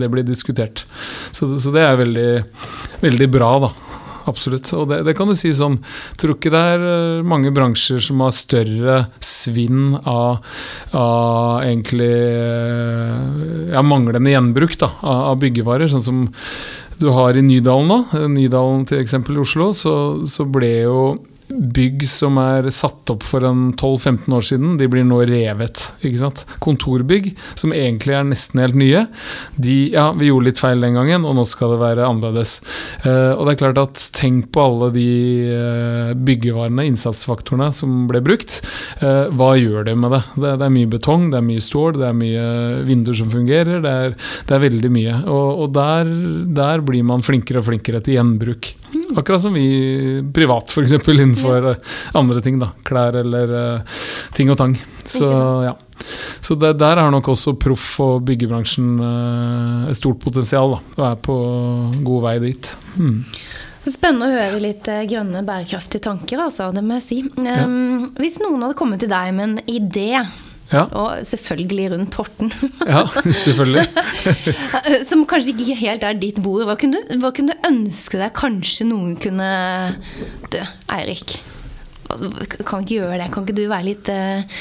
[0.00, 0.86] det blir diskutert.
[1.32, 2.30] Så, så det er veldig,
[3.02, 3.74] veldig bra, da.
[4.26, 4.72] Absolutt.
[4.74, 8.02] Og det, det kan du si sånn Jeg Tror ikke det er eh, mange bransjer
[8.02, 10.42] som har større svinn av,
[10.96, 15.90] av egentlig eh, ja, manglende gjenbruk da, av byggevarer.
[15.92, 16.26] Sånn som
[17.00, 19.94] du har i Nydalen eh, Nydalen til eksempel i Oslo, så,
[20.28, 21.00] så ble jo
[21.48, 25.82] bygg som er satt opp for en 12-15 år siden, de blir nå revet.
[26.02, 26.42] ikke sant?
[26.62, 29.06] Kontorbygg, som egentlig er nesten helt nye,
[29.56, 32.58] de Ja, vi gjorde litt feil den gangen, og nå skal det være annerledes.
[33.04, 35.08] Eh, og det er klart at tenk på alle de
[35.52, 38.58] eh, byggevarene, innsatsfaktorene, som ble brukt.
[39.00, 40.22] Eh, hva gjør det med det?
[40.34, 40.54] det?
[40.60, 42.46] Det er mye betong, det er mye stål, det er mye
[42.88, 43.80] vinduer som fungerer.
[43.84, 44.18] Det er,
[44.48, 45.20] det er veldig mye.
[45.24, 46.10] Og, og der,
[46.58, 48.74] der blir man flinkere og flinkere til gjenbruk.
[49.16, 49.66] Akkurat som vi
[50.34, 50.96] privat, f.eks.
[51.08, 51.74] innenfor ja.
[52.18, 52.60] andre ting.
[52.62, 54.00] da, Klær eller uh,
[54.36, 54.76] ting og tang.
[55.06, 55.28] Så,
[55.66, 55.76] ja.
[56.44, 61.06] Så det, der har nok også proff- og byggebransjen uh, et stort potensial, da, og
[61.10, 61.38] er på
[62.06, 62.72] god vei dit.
[62.98, 63.22] Mm.
[63.86, 66.72] Spennende å høre litt eh, grønne, bærekraftige tanker, altså.
[66.74, 67.20] Det må jeg si.
[67.38, 70.24] Um, Hvis noen hadde kommet til deg med en idé,
[70.72, 72.48] Ja, og selvfølgelig rundt Horten,
[72.90, 73.86] ja, selvfølgelig.
[75.08, 78.88] som kanskje ikke helt er ditt bord, hva kunne, hva kunne du ønske deg kanskje
[78.88, 79.50] noen kunne
[80.50, 80.58] Du,
[80.96, 81.36] Eirik.
[82.06, 83.24] Kan ikke gjøre det.
[83.34, 84.60] Kan ikke du være litt eh,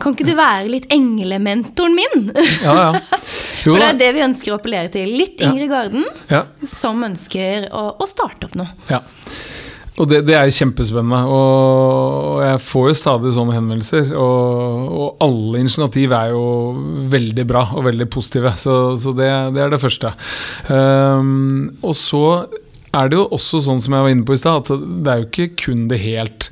[0.00, 2.30] Kan ikke du være litt englementoren min?
[2.64, 3.18] Ja, ja.
[3.66, 5.10] Jo For det er det vi ønsker å appellere til.
[5.20, 5.50] Litt Ja.
[5.50, 6.44] yngre garden Ja.
[6.64, 8.72] som ønsker å, å starte opp noe.
[8.88, 9.02] Ja.
[9.98, 11.20] Og det, det er kjempespennende.
[11.26, 14.12] Og jeg får jo stadig sånne henvendelser.
[14.14, 16.44] Og, og alle initiativ er jo
[17.10, 18.54] veldig bra og veldig positive.
[18.60, 20.14] Så, så det, det er det første.
[20.70, 22.24] Um, og så
[22.96, 25.20] er det jo også sånn som jeg var inne på i stad, at det er
[25.20, 26.48] jo ikke kun det helt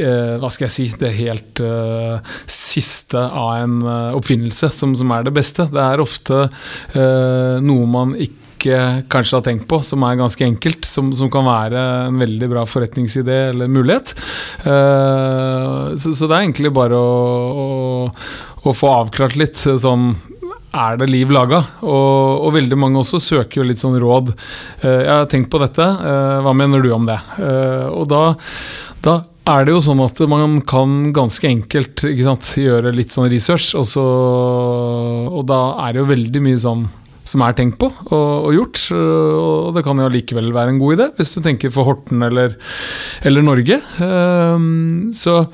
[0.00, 2.18] eh, hva skal jeg si, det helt uh,
[2.50, 5.68] siste av en uh, oppfinnelse som, som er det beste.
[5.70, 10.84] Det er ofte uh, noe man ikke kanskje har tenkt på, som er ganske enkelt,
[10.88, 14.14] som, som kan være en veldig bra forretningsidé eller mulighet.
[14.64, 17.14] Eh, så, så det er egentlig bare å,
[17.64, 17.70] å,
[18.64, 20.12] å få avklart litt sånn
[20.70, 21.62] er det liv laga?
[21.82, 24.32] Og, og veldig mange også søker jo litt sånn råd.
[24.84, 27.18] Uh, jeg har tenkt på dette, uh, hva mener du om det?
[27.40, 28.22] Uh, og da,
[29.02, 29.16] da
[29.50, 33.72] er det jo sånn at man kan ganske enkelt ikke sant, gjøre litt sånn research,
[33.78, 34.04] og, så,
[35.30, 36.86] og da er det jo veldig mye sånn
[37.30, 38.82] som er tenkt på og, og gjort.
[38.96, 42.58] Og det kan jo allikevel være en god idé, hvis du tenker for Horten eller,
[43.26, 43.80] eller Norge.
[44.02, 45.44] Um, så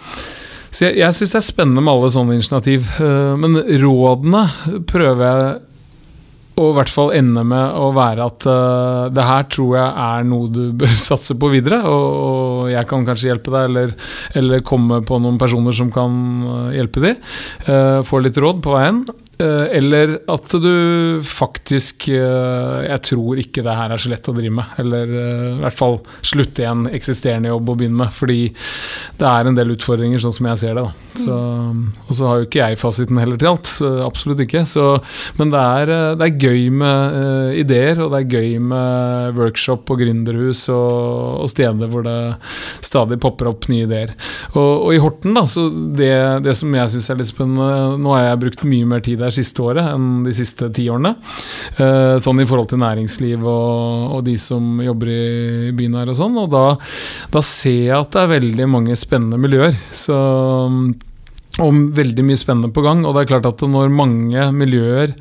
[0.76, 2.90] så jeg, jeg syns det er spennende med alle sånne initiativ.
[3.00, 4.42] eh, Men rådene
[4.90, 5.54] prøver jeg
[6.56, 10.22] og i hvert fall ende med å være at uh, det her tror jeg er
[10.24, 13.92] noe du bør satse på videre, og, og jeg kan kanskje hjelpe deg, eller,
[14.40, 16.16] eller, komme på noen personer som kan
[16.72, 17.12] hjelpe de.
[17.68, 19.02] Uh, få litt råd på veien.
[19.37, 24.55] Uh, eller at du faktisk Jeg tror ikke det her er så lett å drive
[24.59, 24.76] med.
[24.80, 28.14] Eller i hvert fall slutte i en eksisterende jobb og begynne med.
[28.14, 28.41] Fordi
[29.20, 30.87] det er en del utfordringer, sånn som jeg ser det.
[31.16, 31.37] Så,
[32.07, 33.72] og så har jo ikke jeg fasiten heller til alt.
[34.05, 34.64] Absolutt ikke.
[34.68, 34.87] Så,
[35.41, 40.01] men det er, det er gøy med ideer, og det er gøy med workshop og
[40.03, 42.18] gründerhus og, og, steder hvor det
[42.84, 44.12] stadig popper opp nye ideer.
[44.55, 46.12] Og, og i Horten, da, så det,
[46.47, 49.25] det som jeg syns er litt spennende Nå har jeg brukt mye mer tid der
[49.34, 51.14] siste året enn de siste ti årene.
[51.78, 56.20] Uh, sånn i forhold til næringsliv og, og de som jobber i, byen her og
[56.20, 56.38] sånn.
[56.42, 56.64] Og da,
[57.32, 59.76] da ser jeg at det er veldig mange spennende miljøer.
[59.96, 60.16] Så
[61.56, 63.04] og veldig mye spennende på gang.
[63.06, 65.14] Og det er klart at når mange miljøer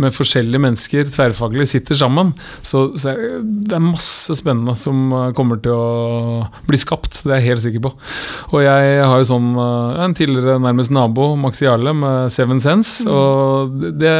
[0.00, 2.32] med forskjellige mennesker tverrfaglig sitter sammen.
[2.62, 7.42] Så, så, det er masse spennende som eh, kommer til å bli skapt, det er
[7.42, 7.92] jeg helt sikker på.
[8.52, 13.06] Og jeg har jo sånn eh, en tidligere nærmest nabo, Max Jarle, med Seven Sense.
[13.06, 13.12] Mm.
[13.14, 14.16] Og det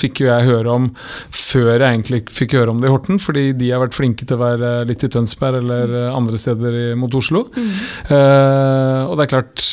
[0.00, 0.90] fikk jo jeg høre om
[1.34, 4.38] før jeg egentlig fikk høre om det i Horten, fordi de har vært flinke til
[4.38, 7.46] å være litt i Tønsberg eller andre steder mot Oslo.
[7.56, 7.72] Mm.
[8.10, 9.64] Uh, og det er klart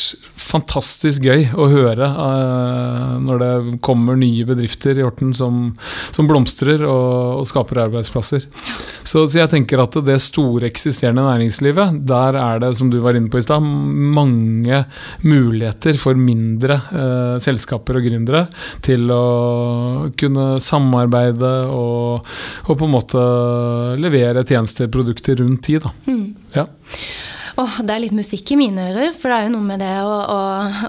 [0.45, 3.51] fantastisk gøy å høre uh, når det
[3.85, 5.69] kommer nye bedrifter i Horten som,
[6.15, 8.45] som blomstrer og, og, skaper arbeidsplasser.
[9.03, 13.17] Så, så, jeg tenker at det store eksisterende næringslivet, der er det, som du var
[13.17, 14.83] inne på i stad, mange
[15.25, 18.45] muligheter for mindre eh, selskaper og gründere
[18.86, 22.27] til å kunne samarbeide og,
[22.65, 23.23] og på en måte
[24.01, 25.86] levere tjenester, produkter rundt tid.
[25.86, 25.93] Da.
[26.09, 26.27] Mm.
[26.55, 26.67] Ja.
[27.55, 29.13] Åh, det er litt musikk i mine ører.
[29.15, 30.39] For det er jo noe med det å, å,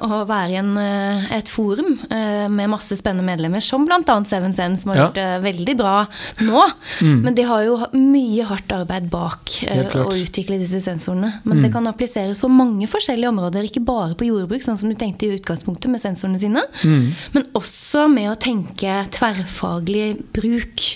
[0.03, 4.03] å være i en, eh, et forum eh, med masse spennende medlemmer, som bl.a.
[4.27, 5.05] Seven Sense, som har ja.
[5.07, 5.95] gjort det veldig bra
[6.43, 6.65] nå.
[7.07, 7.21] Mm.
[7.23, 11.37] Men de har jo mye hardt arbeid bak eh, å utvikle disse sensorene.
[11.45, 11.65] Men mm.
[11.67, 15.29] det kan appliseres på mange forskjellige områder, ikke bare på jordbruk, sånn som du tenkte
[15.29, 17.07] i utgangspunktet med sensorene sine, mm.
[17.37, 20.91] men også med å tenke tverrfaglig bruk.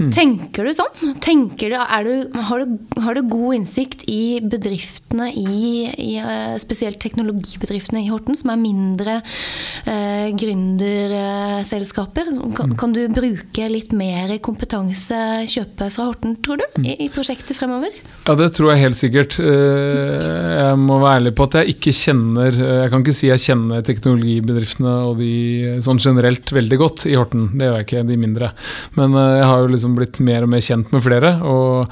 [0.00, 0.10] Mm.
[0.16, 1.16] Tenker du sånn?
[1.20, 6.96] Tenker du, du, har, du, har, du, god innsikt i bedriftene, i, i uh, spesielt
[7.02, 9.18] teknologibedriftene i Horten, som er mindre
[9.84, 12.30] eh, gründerselskaper?
[12.56, 12.76] Kan, mm.
[12.80, 15.18] kan, du bruke litt mer kompetanse,
[15.50, 16.86] kjøpe fra Horten, tror du, mm.
[16.86, 17.92] i, i, prosjektet fremover?
[18.24, 19.36] Ja, det tror jeg helt sikkert.
[19.36, 20.16] Uh,
[20.62, 23.84] jeg må være ærlig på at jeg ikke kjenner Jeg kan ikke si jeg kjenner
[23.84, 25.32] teknologibedriftene og de
[25.84, 27.50] sånn generelt veldig godt i Horten.
[27.52, 28.52] Det gjør jeg ikke, de mindre.
[28.96, 31.32] Men jeg har jo liksom liksom blitt mer og mer kjent med flere.
[31.46, 31.90] Og,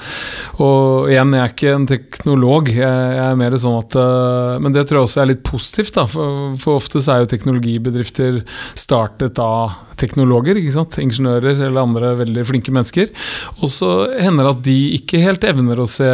[0.62, 4.74] og igjen, jeg er ikke en teknolog, jeg, jeg er mer sånn at uh, Men
[4.74, 6.07] det tror jeg også er litt positivt, da.
[6.09, 8.42] For, for ofte så er jo teknologibedrifter
[8.78, 10.99] startet av teknologer, ikke sant?
[11.03, 13.11] ingeniører eller andre veldig flinke mennesker.
[13.59, 16.09] Og så hender det at de ikke helt evner å se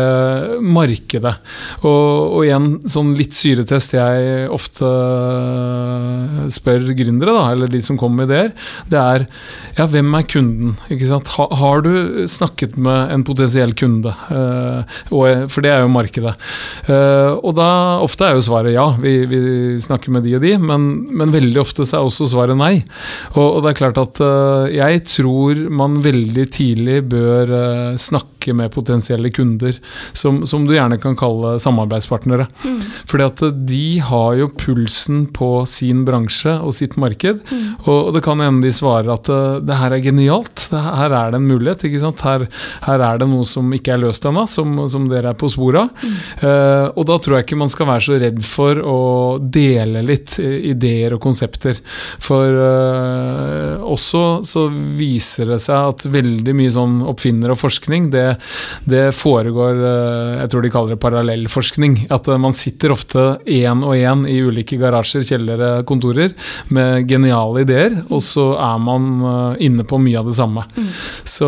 [0.65, 1.35] markedet.
[1.83, 4.89] Og, og igjen, sånn litt syretest jeg ofte
[6.55, 8.55] spør gründere, da, eller de som kommer med ideer,
[8.89, 9.27] det er
[9.75, 10.75] ja, hvem er kunden?
[10.93, 11.29] Ikke sant?
[11.35, 14.13] Ha, har du snakket med en potensiell kunde?
[14.31, 14.85] Uh,
[15.49, 16.35] for det er jo markedet.
[16.89, 17.69] Uh, og da
[18.05, 19.41] ofte er jo svaret ja, vi, vi
[19.83, 22.75] snakker med de og de, men, men veldig ofte så er også svaret nei.
[23.35, 24.23] Og, og det er klart at
[24.75, 27.53] jeg tror man veldig tidlig bør
[28.01, 29.77] snakke med potensielle kunder,
[30.13, 32.47] som, som, du gjerne kan kalle samarbeidspartnere.
[32.65, 32.81] Mm.
[33.11, 37.87] Fordi at de har jo pulsen på sin bransje og sitt marked, mm.
[37.87, 39.31] og, det kan hende de svarer at
[39.65, 41.54] det her er genialt, her er det en mulighet.
[42.25, 42.47] Her,
[42.87, 45.85] her, er det noe som ikke er løst ennå, som, som, dere er på sporet
[45.85, 46.05] av.
[46.05, 46.95] Mm.
[46.97, 48.99] og da tror jeg ikke man skal være så redd for å
[49.39, 51.79] dele litt ideer og konsepter.
[52.23, 52.59] For
[53.85, 54.67] også så
[54.99, 58.27] viser det seg at veldig mye sånn oppfinner og forskning, det,
[58.89, 61.97] det foregår eh, Jeg tror de kaller det parallellforskning.
[62.15, 66.35] At eh, man sitter ofte én og én i ulike garasjer, kjellere, kontorer
[66.75, 70.67] med geniale ideer, og så er man eh, inne på mye av det samme.
[70.75, 70.91] Mm.
[71.35, 71.44] Så,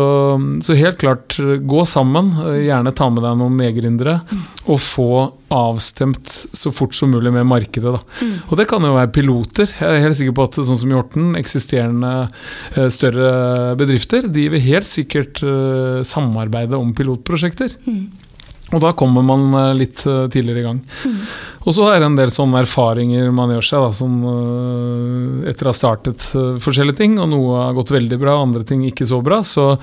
[0.63, 2.33] så, helt klart, gå sammen.
[2.63, 4.45] Gjerne ta med deg noen medgründere, mm.
[4.67, 5.09] og få
[5.53, 7.93] avstemt så fort som mulig med markedet.
[7.95, 8.01] Da.
[8.19, 8.33] Mm.
[8.49, 9.71] Og det kan jo være piloter.
[9.71, 14.47] Jeg er helt sikker på at sånn som i Horten, eksisterende uh, større bedrifter, de
[14.53, 17.77] vil helt sikkert uh, samarbeide om pilotprosjekter.
[17.87, 18.26] Mm.
[18.75, 20.81] Og da kommer man uh, litt tidligere i gang.
[21.07, 21.21] Mm.
[21.67, 25.67] Og så er det en del sånne erfaringer man gjør seg da, som, uh, etter
[25.67, 29.07] å ha startet uh, forskjellige ting, og noe har gått veldig bra, andre ting ikke
[29.07, 29.73] så bra, så,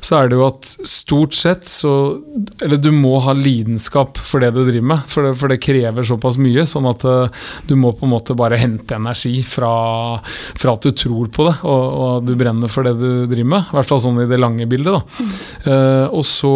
[0.00, 1.92] så, er det jo at stort sett så
[2.64, 6.06] Eller du må ha lidenskap for det du driver med, for det, for det krever
[6.06, 6.64] såpass mye.
[6.68, 9.74] Sånn at uh, du må på en måte bare hente energi fra,
[10.56, 13.68] fra at du tror på det, og, og, du brenner for det du driver med.
[13.68, 14.96] I hvert fall sånn i det lange bildet.
[14.96, 15.02] da.
[15.14, 15.32] Mm.
[16.14, 16.54] og så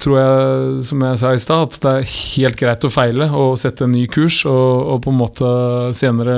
[0.00, 0.49] tror jeg,
[0.86, 3.94] som jeg sa i stad, at det er helt greit å feile og sette en
[3.94, 5.50] ny kurs og, og på en måte
[5.96, 6.36] senere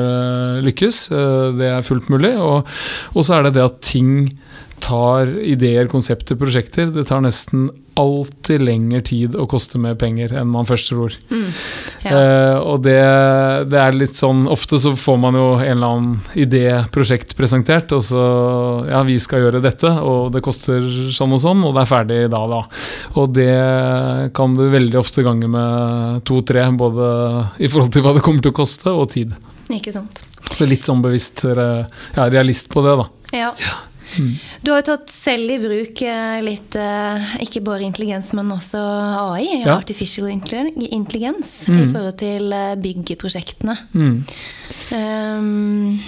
[0.66, 1.04] lykkes.
[1.12, 2.34] Eh, det er fullt mulig.
[2.40, 2.68] Og,
[3.14, 4.30] og så er det det at ting
[4.82, 6.90] tar ideer, konsepter, prosjekter.
[6.94, 11.14] Det tar nesten alltid lengre tid å koste mer penger enn man først tror.
[11.28, 11.48] Mm,
[12.06, 12.12] ja.
[12.12, 12.96] eh, og det,
[13.68, 16.64] det, er litt sånn Ofte så får man jo en eller annen idé,
[16.94, 18.24] prosjekt presentert, og så
[18.88, 22.20] Ja, vi skal gjøre dette, og det koster sånn og sånn, og det er ferdig
[22.32, 22.62] da, da.
[23.20, 23.52] Og det
[24.36, 27.06] kan du veldig ofte gange med to-tre, både
[27.60, 29.36] i forhold til hva det kommer til å koste, og tid.
[29.72, 30.24] Ikke sant.
[30.52, 33.08] Så litt sånn bevisst ja, realist på det, da.
[33.32, 33.54] Ja.
[33.60, 33.80] ja.
[34.62, 38.80] Du har jo tatt selv i bruk eh, litt eh, ikke bare intelligens, men også
[38.80, 39.76] AI, ja.
[39.76, 41.78] artificial intelligence, mm.
[41.78, 43.78] i forhold til eh, byggeprosjektene.
[44.92, 46.00] Um,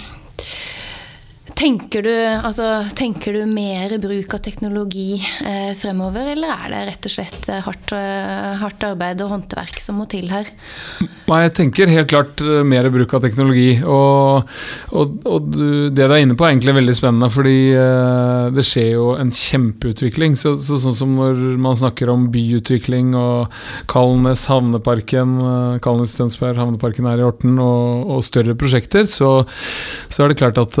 [1.55, 2.65] Tenker du, altså,
[2.99, 7.61] tenker du, mer bruk av teknologi eh, fremover, eller er det rett og slett eh,
[7.63, 10.49] hardt, eh, hardt, arbeid og håndverk som må til her?
[10.99, 13.69] Nei, Jeg tenker helt klart eh, mer bruk av teknologi.
[13.81, 14.51] Og,
[14.91, 18.91] og, og det du er inne på er egentlig veldig spennende, fordi eh, det skjer
[18.97, 20.35] jo en kjempeutvikling.
[20.35, 23.55] Så, så, sånn som når man snakker om byutvikling og
[23.91, 29.37] Kalnes havneparken, Kalnes Tønsberg havneparken her i Horten, og, og større prosjekter, så,
[30.11, 30.75] så, er det klart at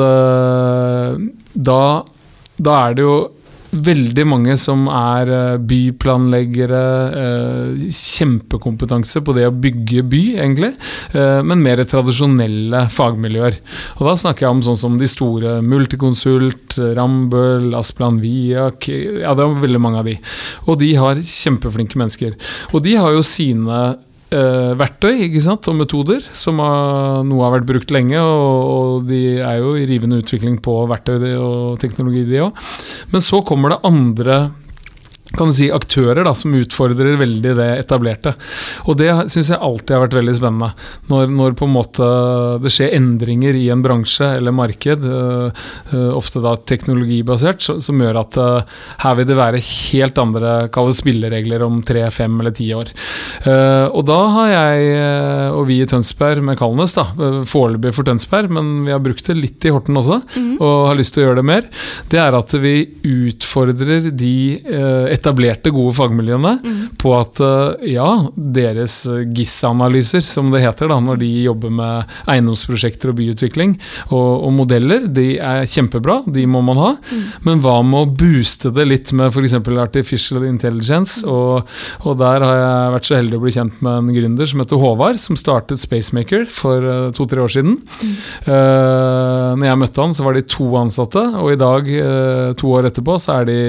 [1.55, 1.81] da,
[2.57, 3.17] da er det jo
[3.75, 6.83] veldig mange som er eh, byplanleggere,
[7.21, 10.71] eh, kjempekompetanse på det å bygge by, egentlig,
[11.13, 13.59] eh, men mer tradisjonelle fagmiljøer.
[13.97, 19.43] Og Da snakker jeg om sånn som de store Multiconsult, Rambøll, Asplan Viak Ja, det
[19.43, 20.17] er veldig mange av de.
[20.67, 22.35] Og de har kjempeflinke mennesker.
[22.73, 23.97] Og de har jo sine
[24.35, 28.19] uh, verktøy ikke sant, og metoder, som har, noe har vært brukt lenge.
[28.19, 32.61] Og, og, de er jo i rivende utvikling på verktøy og teknologi, de òg.
[33.13, 34.39] Men så kommer det andre
[35.37, 38.35] kan du si, aktører da, som utfordrer veldig det etablerte.
[38.89, 40.71] Og det syns jeg alltid har vært veldig spennende.
[41.11, 42.09] Når, når, på en måte
[42.63, 45.49] det skjer endringer i en bransje eller marked, uh,
[45.93, 50.95] uh, ofte da teknologibasert, som gjør at uh, her vil det være helt andre kalde
[50.97, 52.91] spilleregler om tre, fem eller ti år.
[53.45, 54.95] og da har jeg
[55.55, 57.05] og vi i Tønsberg med Kalnes, da,
[57.49, 60.51] foreløpig for Tønsberg, men vi har brukt det litt i Horten også, mm.
[60.59, 61.67] og har lyst til å gjøre det mer,
[62.11, 62.75] det er at vi
[63.05, 64.35] utfordrer de
[64.67, 66.81] uh, etablerte, gode fagmiljøene mm.
[67.01, 69.01] på at eh, ja, deres
[69.33, 73.75] GIS-analyser, som det heter da, når de jobber med eiendomsprosjekter og byutvikling
[74.11, 76.91] og, og modeller, de er kjempebra, de må man ha.
[77.09, 77.23] Mm.
[77.47, 79.57] Men hva med å booste det litt med f.eks.
[79.81, 81.23] artificial intelligence?
[81.25, 81.31] Mm.
[81.33, 81.73] Og,
[82.03, 84.81] og, der har jeg vært så heldig å bli kjent med en gründer som heter
[84.81, 87.79] Håvard, som startet Spacemaker for uh, to-tre år siden.
[87.81, 88.15] Mm.
[88.45, 92.71] Uh, når jeg møtte han, så var de to ansatte, og i dag, uh, to
[92.77, 93.59] år etterpå, så er de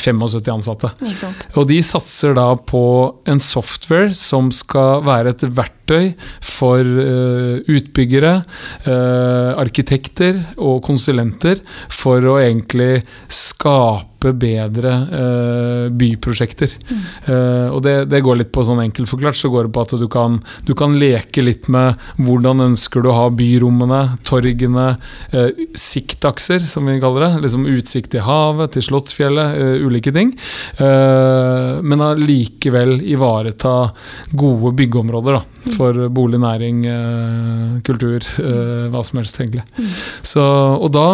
[0.00, 0.92] 75 ansatte.
[1.56, 2.84] Og de satser da på
[3.28, 5.79] en software som skal være et verktøy
[6.60, 8.36] for uh, utbyggere,
[8.86, 11.60] uh, arkitekter og konsulenter
[11.90, 16.74] for å egentlig skape bedre uh, byprosjekter.
[16.90, 17.04] Mm.
[17.72, 20.04] Og det, det, går litt på sånn enkelt forklart, så går det på at du
[20.12, 20.36] kan,
[20.68, 24.90] du kan leke litt med hvordan ønsker du å ha byrommene, torgene,
[25.78, 27.44] siktakser, som vi kaller det.
[27.46, 30.34] Liksom utsikt til havet, til Slottsfjellet, ulike ting.
[30.80, 33.76] men allikevel ivareta
[34.36, 35.59] gode byggeområder da.
[35.76, 36.84] For bolig, næring,
[37.86, 38.24] kultur,
[38.92, 39.66] hva som helst, egentlig.
[39.76, 39.92] Mm.
[40.32, 40.44] Så,
[40.80, 41.06] og da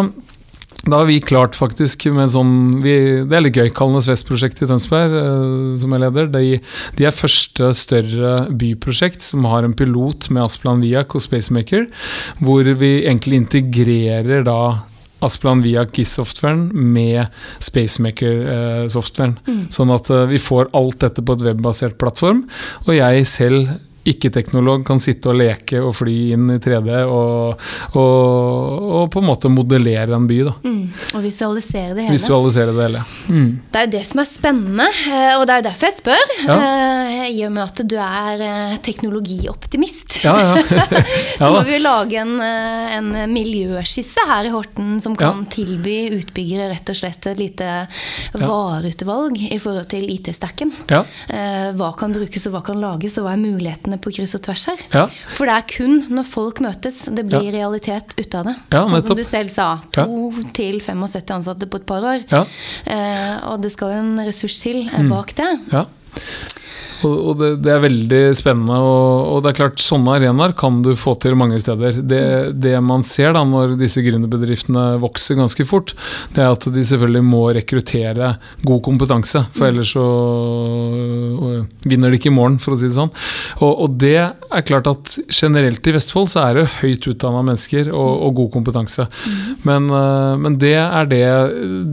[0.87, 2.51] da har vi klart faktisk med en sånn
[2.83, 2.95] vi,
[3.27, 3.69] Det er litt gøy.
[3.75, 6.59] Kalnes Vest-prosjekt i Tønsberg, uh, som jeg leder, de,
[6.97, 11.87] de, er første større byprosjekt som har en pilot med Asplan Viak og Spacemaker,
[12.43, 14.59] hvor vi egentlig integrerer da
[15.25, 17.33] Asplan Viak GIS-softwaren med
[17.63, 19.39] Spacemaker-softwaren.
[19.47, 19.63] Mm.
[19.73, 22.45] Sånn at vi får alt dette på et webbasert plattform.
[22.85, 23.73] Og jeg selv
[24.11, 29.27] ikke-teknolog kan sitte og leke og fly inn i 3D og, og, og på en
[29.27, 30.39] måte modellere en by.
[30.47, 30.53] Da.
[30.63, 30.83] Mm,
[31.17, 32.15] og visualisere det hele.
[32.17, 33.03] Visualisere Det hele.
[33.27, 33.49] Mm.
[33.71, 36.33] Det er jo det som er spennende, eh, og det er jo derfor jeg spør.
[36.47, 36.57] Ja.
[36.57, 40.77] Eh, i og med at du er eh, teknologioptimist, Ja, ja.
[41.37, 46.69] så må vi jo lage en, en miljøskisse her i Horten som kan tilby utbyggere
[46.71, 47.67] rett og slett et lite
[48.37, 50.73] vareutvalg i forhold til IT-stacken.
[50.89, 51.03] Ja.
[51.77, 54.65] Hva kan brukes og hva kan lages, og hva er mulighetene på kryss og tvers
[54.69, 54.83] her.
[54.93, 55.05] Ja.
[55.35, 58.55] For det er kun når folk møtes det blir realitet ut av det.
[58.73, 59.69] Ja, sånn som du selv sa.
[59.97, 62.23] 2 til 75 ansatte på et par år.
[62.31, 62.43] Ja.
[62.85, 65.51] Eh, og det skal jo en ressurs til eh, bak det.
[65.73, 65.85] Ja.
[67.05, 70.79] Og, og det, det er veldig spennende, og, og det er klart sånne arenaer kan
[70.85, 71.99] du få til mange steder.
[72.01, 72.21] Det,
[72.57, 75.93] det man ser da når disse gründerbedriftene vokser ganske fort,
[76.35, 78.33] det er at de selvfølgelig må rekruttere
[78.65, 82.97] god kompetanse, for ellers så øh, vinner de ikke i morgen, for å si det
[82.97, 83.13] sånn.
[83.61, 87.91] Og, og det er klart at generelt i Vestfold så er det høyt utdanna mennesker
[87.93, 89.07] og, og god kompetanse.
[89.67, 91.25] Men, øh, men det er det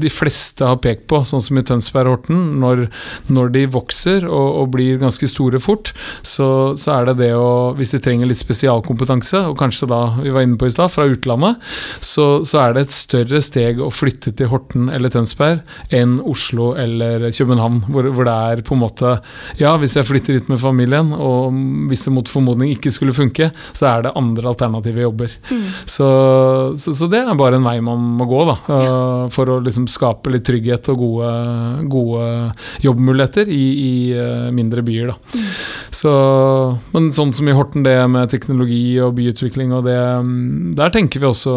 [0.01, 2.43] de fleste har pekt på, sånn som i Tønsberg og Horten.
[2.63, 2.87] Når,
[3.33, 5.93] når de vokser og, og blir ganske store fort,
[6.23, 10.33] så, så er det det å Hvis de trenger litt spesialkompetanse, og kanskje da, vi
[10.35, 11.63] var inne på i stad, fra utlandet,
[12.05, 15.63] så, så er det et større steg å flytte til Horten eller Tønsberg
[15.95, 19.17] enn Oslo eller København, hvor, hvor det er på en måte
[19.61, 21.55] Ja, hvis jeg flytter hit med familien, og
[21.91, 25.35] hvis det mot formodning ikke skulle funke, så er det andre alternative jobber.
[25.85, 26.09] Så,
[26.81, 29.87] så, så det er bare en vei man må gå, da, øh, for å liksom
[29.91, 31.33] skape litt trygghet og gode,
[31.93, 32.29] gode
[32.85, 34.49] jobbmuligheter i, i øh,
[34.87, 35.12] byer.
[35.12, 35.43] Da.
[35.95, 36.12] Så,
[36.95, 41.22] men sånn som i Horten, det med teknologi og byutvikling og det mm, Der tenker
[41.22, 41.55] vi også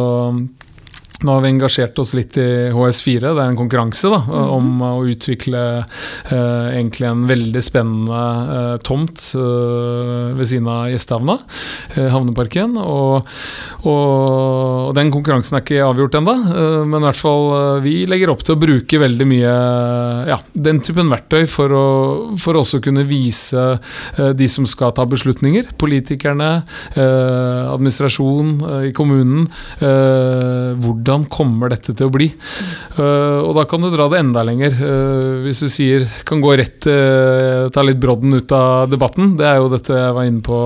[1.26, 4.20] nå har vi engasjert oss litt i HS4, det er en konkurranse da,
[4.53, 8.20] om å utvikle eh, egentlig en veldig spennende
[8.53, 11.38] eh, tomt eh, ved siden av gjestehavna,
[11.95, 12.78] eh, havneparken.
[12.84, 13.26] Og,
[13.82, 14.11] og,
[14.91, 18.36] og den konkurransen er ikke avgjort ennå, eh, men i hvert fall eh, vi legger
[18.36, 19.55] opp til å bruke veldig mye
[20.30, 21.86] ja, den typen verktøy for å
[22.38, 23.63] for også kunne vise
[24.38, 26.49] de som skal ta beslutninger, politikerne,
[26.97, 28.51] administrasjon
[28.88, 29.47] i kommunen,
[29.82, 30.78] eh,
[31.08, 32.28] hvordan kommer dette til å bli?
[32.97, 34.76] Uh, og da kan du dra det enda lenger.
[34.76, 39.36] Uh, hvis du sier kan gå rett uh, ta litt brodden ut av debatten.
[39.39, 40.60] Det er jo dette jeg var inne på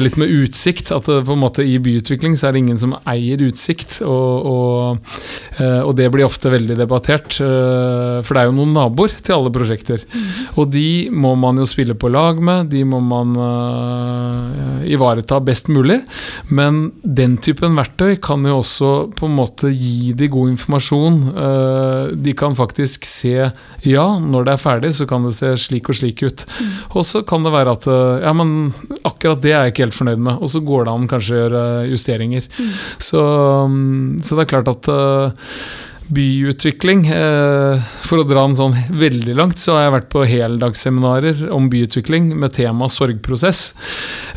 [0.00, 0.92] litt med utsikt.
[0.96, 4.00] At det, på en måte i byutvikling så er det ingen som eier utsikt.
[4.08, 5.12] Og, og,
[5.60, 7.36] og det blir ofte veldig debattert.
[7.38, 10.04] for det er jo noen naboer til alle prosjekter.
[10.56, 12.70] Og de må man jo spille på lag med.
[12.72, 13.36] De må man
[14.88, 16.00] ivareta best mulig.
[16.48, 21.18] Men den typen verktøy kan jo også på en måte gi de god informasjon.
[21.44, 23.50] Eh, de kan faktisk se
[23.86, 26.44] ja, når det er ferdig, så kan det se slik og slik ut.
[26.94, 29.98] Og så kan det være at eh, ja, men akkurat det er jeg ikke helt
[29.98, 30.38] fornøyd med.
[30.38, 32.48] Og så går det an kanskje å gjøre justeringer.
[33.02, 33.22] Så,
[33.68, 35.52] mm, så det er klart at eh,
[36.08, 37.06] byutvikling.
[37.12, 41.68] Eh, for å dra den sånn veldig langt, så har jeg vært på heldagsseminarer om
[41.72, 43.72] byutvikling med tema sorgprosess.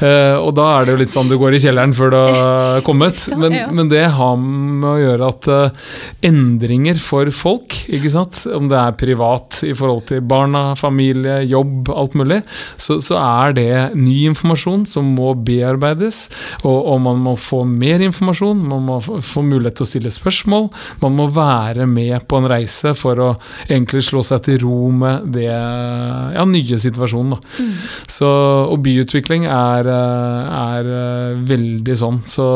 [0.03, 2.83] Eh, og da er det jo litt sånn du går i kjelleren før du har
[2.87, 3.23] kommet.
[3.39, 5.87] Men, men det har med å gjøre at eh,
[6.31, 11.91] endringer for folk, ikke sant, om det er privat i forhold til barna, familie, jobb,
[11.95, 12.41] alt mulig,
[12.81, 16.25] så, så er det ny informasjon som må bearbeides.
[16.65, 20.13] Og, og man må få mer informasjon, man må få, få mulighet til å stille
[20.13, 20.69] spørsmål.
[21.01, 23.29] Man må være med på en reise for å
[23.67, 27.35] egentlig slå seg til ro med det ja, nye situasjonen.
[27.35, 27.67] Da.
[28.09, 28.29] Så,
[28.71, 32.21] og byutvikling er, eh, er eh, veldig sånn.
[32.27, 32.47] Så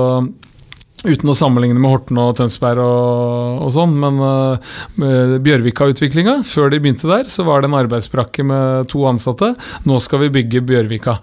[1.06, 6.82] Uten å sammenligne med Horten og Tønsberg og, og sånn, men uh, Bjørvika-utviklinga, før de
[6.82, 9.53] begynte der, så var det en arbeidsbrakke med to ansatte.
[9.86, 11.20] Nå skal vi bygge Bjørvika.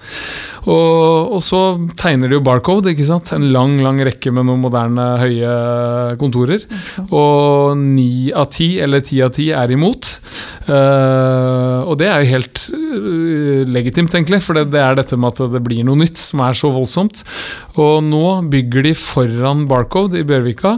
[0.62, 1.62] Og, og så
[1.99, 3.33] tegner de jo Barcode, ikke sant.
[3.35, 5.53] En lang, lang rekke med noen moderne, høye
[6.20, 6.66] kontorer.
[7.11, 10.12] Og ni av ti, eller ti av ti, er imot.
[10.68, 15.32] Eh, og det er jo helt eh, legitimt, egentlig, for det, det er dette med
[15.34, 17.22] at det blir noe nytt som er så voldsomt.
[17.80, 20.76] Og nå bygger de foran Barcode i Bjørvika,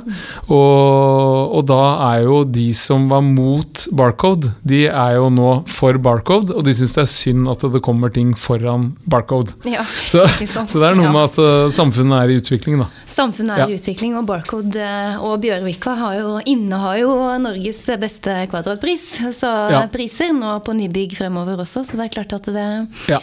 [0.48, 1.80] og, og da
[2.12, 6.74] er jo de som var mot Barcode, de er jo nå for Barcode, og de
[6.76, 9.56] syns det er synd at det kommer ting foran Barcode.
[9.68, 12.88] Ja, Så, så det er noe med at uh, samfunnet er i utvikling, da.
[13.14, 13.68] Samfunnet er Ja.
[13.70, 14.86] i utvikling, og Barcode
[15.22, 17.12] og Bjørvika har jo, innehar jo
[17.42, 19.04] Norges beste kvadratpris.
[19.36, 19.86] Så Ja.
[19.92, 23.20] priser nå på nybygg fremover også, så det er klart at det, Ja.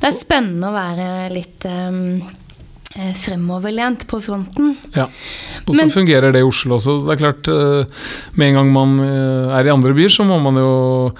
[0.00, 2.20] det er spennende å være litt eh,
[2.96, 4.76] fremoverlent på fronten.
[4.96, 5.08] ja.
[5.68, 6.94] Og så fungerer det i Oslo også.
[7.04, 7.84] Det er klart, eh,
[8.34, 11.12] Med en gang man eh, er i andre byer, så må man jo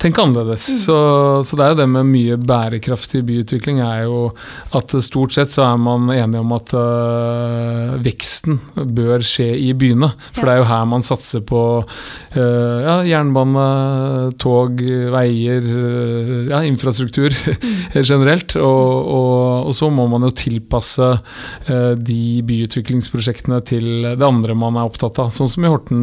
[0.00, 0.64] tenke annerledes.
[0.70, 0.78] Mm.
[0.80, 0.96] Så,
[1.44, 4.30] så, det er jo det med mye bærekraftig byutvikling er jo
[4.76, 8.60] at stort sett så er man enige om at uh, veksten
[8.96, 10.08] bør skje i byene.
[10.32, 10.46] For ja.
[10.46, 13.66] det er jo her man satser på uh, ja, jernbane,
[14.40, 14.80] tog,
[15.12, 15.68] veier,
[16.48, 18.00] ja, infrastruktur mm.
[18.10, 18.56] generelt.
[18.56, 21.09] Og, og, og, så må man jo tilpasse
[22.00, 23.86] de byutviklingsprosjektene til
[24.18, 25.30] det andre man er opptatt av.
[25.34, 26.02] Sånn som i Horten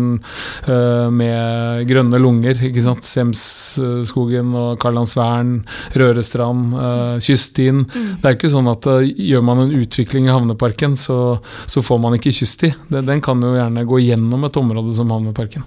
[1.18, 2.60] med grønne lunger.
[2.70, 5.62] ikke sant, Semsskogen og Karlandsvern,
[5.98, 7.84] Rørestrand, uh, kyststien.
[7.86, 8.10] Mm.
[8.22, 12.02] Det er jo ikke sånn at gjør man en utvikling i havneparken, så, så får
[12.04, 12.74] man ikke kyststi.
[12.90, 15.66] Den kan jo gjerne gå gjennom et område som havneparken.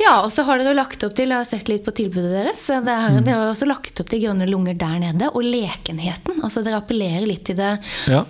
[0.00, 2.64] Ja, og så har dere lagt opp til, jeg har sett litt på tilbudet deres,
[2.66, 3.22] det er, mm.
[3.26, 6.40] dere har også lagt opp til grønne lunger der nede, og lekenheten.
[6.46, 7.72] Altså dere appellerer litt til det
[8.10, 8.22] ja.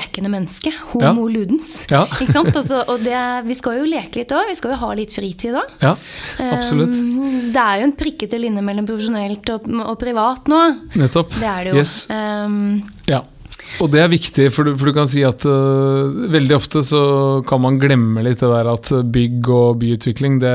[0.00, 0.72] Lekende menneske.
[0.92, 1.34] Homo ja.
[1.36, 1.70] ludens.
[1.90, 2.04] Ja.
[2.20, 2.52] ikke sant?
[2.54, 5.58] Altså, og det, vi skal jo leke litt òg, vi skal jo ha litt fritid
[5.60, 5.74] òg.
[5.82, 5.94] Ja,
[6.50, 6.94] absolutt.
[6.94, 10.62] Um, det er jo en prikkete linje mellom profesjonelt og, og, privat nå.
[11.00, 11.36] Nettopp.
[11.36, 11.82] Det er det jo.
[11.82, 11.94] Yes.
[12.10, 12.80] Um,
[13.10, 13.22] ja.
[13.80, 17.02] Og det er viktig, for du, for du kan si at uh, veldig ofte så
[17.48, 20.54] kan man glemme litt det der at bygg og byutvikling, det,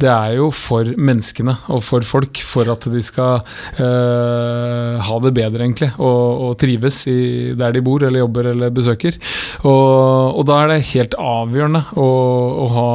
[0.00, 2.40] det er jo for menneskene og for folk.
[2.46, 3.42] For at de skal
[3.78, 7.18] uh, ha det bedre, egentlig, og, og trives i,
[7.58, 9.18] der de bor eller jobber eller besøker.
[9.62, 12.08] Og, og da er det helt avgjørende å,
[12.64, 12.88] å, ha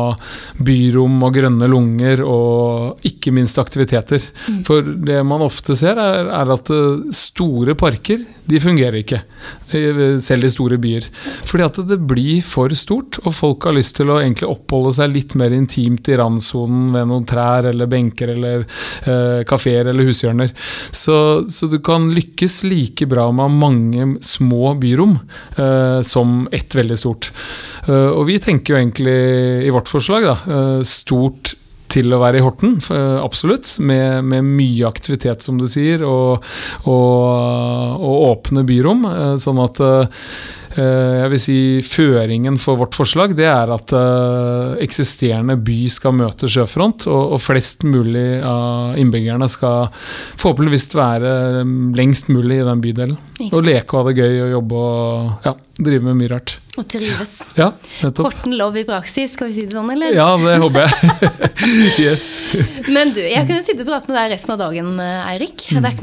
[0.61, 4.23] byrom og grønne lunger og ikke minst aktiviteter.
[4.47, 4.61] Mm.
[4.67, 9.21] For det man ofte ser, er, er at uh, store parker, de fungerer ikke
[9.71, 11.07] selv i store byer.
[11.47, 15.13] Fordi at det blir for stort, og folk har lyst til å egentlig oppholde seg
[15.13, 20.53] litt mer intimt i randsonen ved noen trær eller benker eller eh, kafeer eller hushjørner.
[20.91, 21.15] Så,
[21.51, 25.17] så, du kan lykkes like bra med mange små byrom
[25.55, 27.31] eh, som ett veldig stort.
[27.87, 29.17] Eh, og vi tenker jo egentlig
[29.67, 31.55] i vårt forslag da, uh, stort
[31.91, 32.77] til å være i Horten,
[33.21, 33.75] absolutt.
[33.83, 36.45] Med, med mye aktivitet, som du sier, og,
[36.85, 39.05] og, og åpne byrom.
[39.11, 40.25] Eh, sånn at eh,
[40.77, 46.49] jeg vil si Føringen for vårt forslag det er at uh, eksisterende by skal møte
[46.51, 49.89] sjøfront, og, og, flest mulig av innbyggerne skal
[50.39, 51.33] forhåpentligvis være
[51.97, 53.19] lengst mulig i den bydelen.
[53.51, 56.57] Og leke og ha det gøy og jobbe og ja, drive med mye rart.
[56.79, 57.33] Og trives.
[57.57, 60.13] Ja, Horten lov i praksis, skal vi si det sånn, eller?
[60.15, 61.31] Ja, det håper jeg.
[62.05, 62.27] yes.
[62.87, 65.65] Men du, jeg kunne sitte og prate med deg resten av dagen, Eirik.
[65.67, 65.97] Det, er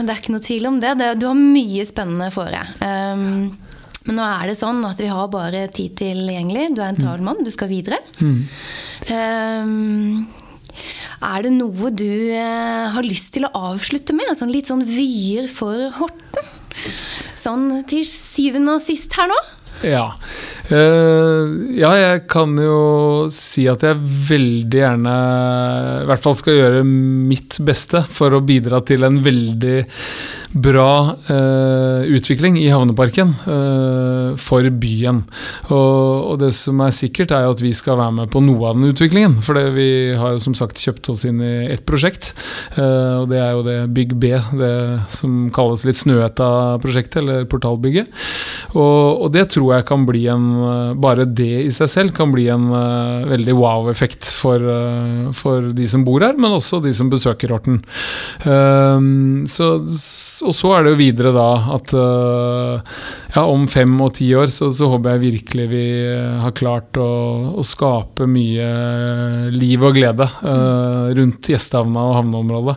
[0.00, 0.94] det, er ikke noe tvil om det.
[1.20, 2.80] Du har mye spennende for deg.
[2.80, 3.50] Um,
[4.06, 6.70] men nå er det sånn at vi har bare tid tilgjengelig.
[6.74, 8.00] Du er en travel mann, du skal videre.
[8.22, 8.38] Mm.
[9.10, 10.28] Um,
[11.20, 14.32] er det noe du uh, har lyst til å avslutte med?
[14.38, 16.52] Sånn, litt sånn vyer for Horten?
[17.40, 19.36] Sånn til syvende og sist her nå?
[19.84, 20.06] Ja.
[20.70, 23.98] Uh, ja, jeg kan jo si at jeg
[24.30, 25.14] veldig gjerne
[26.04, 29.78] i hvert fall skal gjøre mitt beste for å bidra til en veldig
[30.50, 35.22] bra uh, utvikling i havneparken uh, for byen.
[35.70, 38.70] Og, og, det som er sikkert, er jo at vi skal være med på noe
[38.70, 39.38] av den utviklingen.
[39.46, 42.32] For vi har jo som sagt kjøpt oss inn i ett prosjekt,
[42.76, 44.74] uh, og det er jo det Bygg B, det
[45.14, 48.10] som kalles litt Snøhetta-prosjektet, eller portalbygget.
[48.74, 50.50] Og, og, det tror jeg kan bli en
[51.00, 52.68] Bare det i seg selv kan bli en
[53.30, 54.64] veldig wow-effekt for,
[55.36, 57.80] for, de som bor her, men også de som besøker Horten.
[59.50, 59.70] så
[60.46, 62.94] og så er det jo videre da at uh,
[63.34, 66.98] ja, om fem og ti år så, så, håper jeg virkelig vi eh, har klart
[66.98, 67.08] å,
[67.60, 68.70] å skape mye
[69.54, 72.76] liv og glede uh, rundt gjestehavna og havneområdet.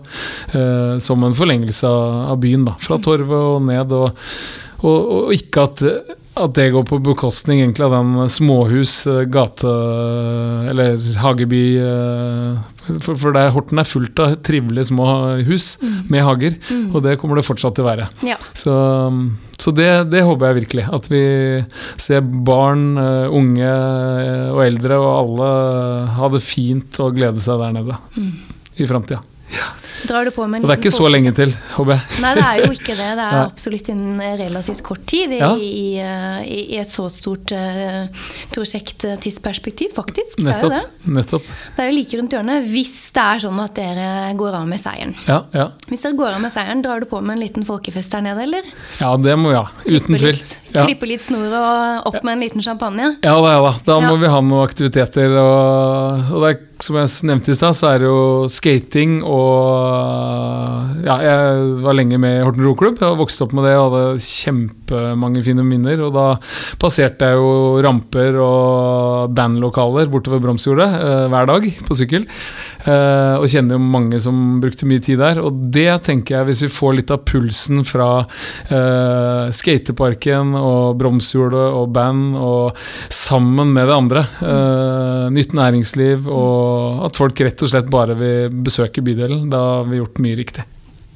[0.54, 2.76] Uh, som en forlengelse av, av byen, da.
[2.84, 3.96] Fra torvet og ned.
[3.98, 4.28] og,
[4.84, 5.86] og, og ikke at
[6.34, 9.70] at det går på bekostning egentlig av den småhus, eh, gate
[10.72, 15.06] eller hageby eh, For, for der Horten er fullt av trivelige små
[15.48, 16.00] hus mm.
[16.12, 16.90] med hager, mm.
[16.92, 18.10] og det kommer det fortsatt til å være.
[18.28, 18.36] Ja.
[18.60, 18.74] Så,
[19.56, 20.88] så det, det, håper jeg virkelig.
[20.98, 21.24] At vi
[22.02, 23.76] ser barn, eh, unge
[24.52, 25.52] og eldre og alle
[26.18, 28.34] ha det fint og glede seg der nede mm.
[28.84, 29.24] i framtida.
[29.54, 29.70] Ja.
[30.04, 32.22] Drar du på med en Og det er ikke så lenge til, håper jeg.
[32.24, 33.10] Nei, det er jo ikke det.
[33.20, 35.52] Det er absolutt innen relativt kort tid i, ja.
[35.56, 40.40] i, i, i et så stort uh, prosjekttidsperspektiv, faktisk.
[40.40, 41.14] Det nettopp, er jo det.
[41.20, 41.54] Nettopp.
[41.78, 44.84] Det er jo like rundt hjørnet hvis det er sånn at dere går av med
[44.84, 45.16] seieren.
[45.30, 45.70] Ja, ja.
[45.88, 48.44] Hvis dere går av med seieren, drar du på med en liten folkefest der nede,
[48.48, 48.68] eller?
[49.00, 49.68] Ja, det må vi ha.
[49.86, 50.44] Uten tvil.
[50.74, 50.88] Ja.
[50.88, 53.14] Klippe litt snor og opp med en liten champagne?
[53.22, 53.74] Ja da, ja da.
[53.86, 55.36] Da må vi ha noen aktiviteter.
[55.38, 61.04] Og, og det er, som jeg nevnte i stad, så er det jo skating og
[61.04, 63.00] ja, jeg var lenge med i Horten roklubb.
[63.02, 66.02] Jeg har vokst opp med det og hadde kjempemange fine minner.
[66.08, 66.28] Og da
[66.82, 72.28] passerte jeg jo ramper og bandlokaler bortover Bromsjordet eh, hver dag på sykkel.
[72.84, 75.40] Eh, og kjenner jo mange som brukte mye tid der.
[75.44, 81.66] Og det tenker jeg, hvis vi får litt av pulsen fra uh, skateparken og Bromsjordet
[81.78, 82.80] og band, og
[83.14, 88.64] sammen med det andre, uh, nytt næringsliv, og at folk rett og slett bare vil
[88.66, 90.68] besøke bydelen, da har vi gjort mye riktig.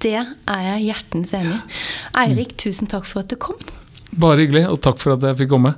[0.03, 1.81] Det er jeg hjertens enig i.
[2.23, 3.59] Eirik, tusen takk for at du kom.
[4.17, 5.75] Bare hyggelig, og takk for at jeg fikk komme.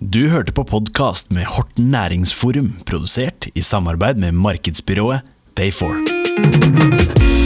[0.00, 5.20] Du hørte på podkast med Horten Næringsforum, produsert i samarbeid med markedsbyrået
[5.60, 7.39] Pay4.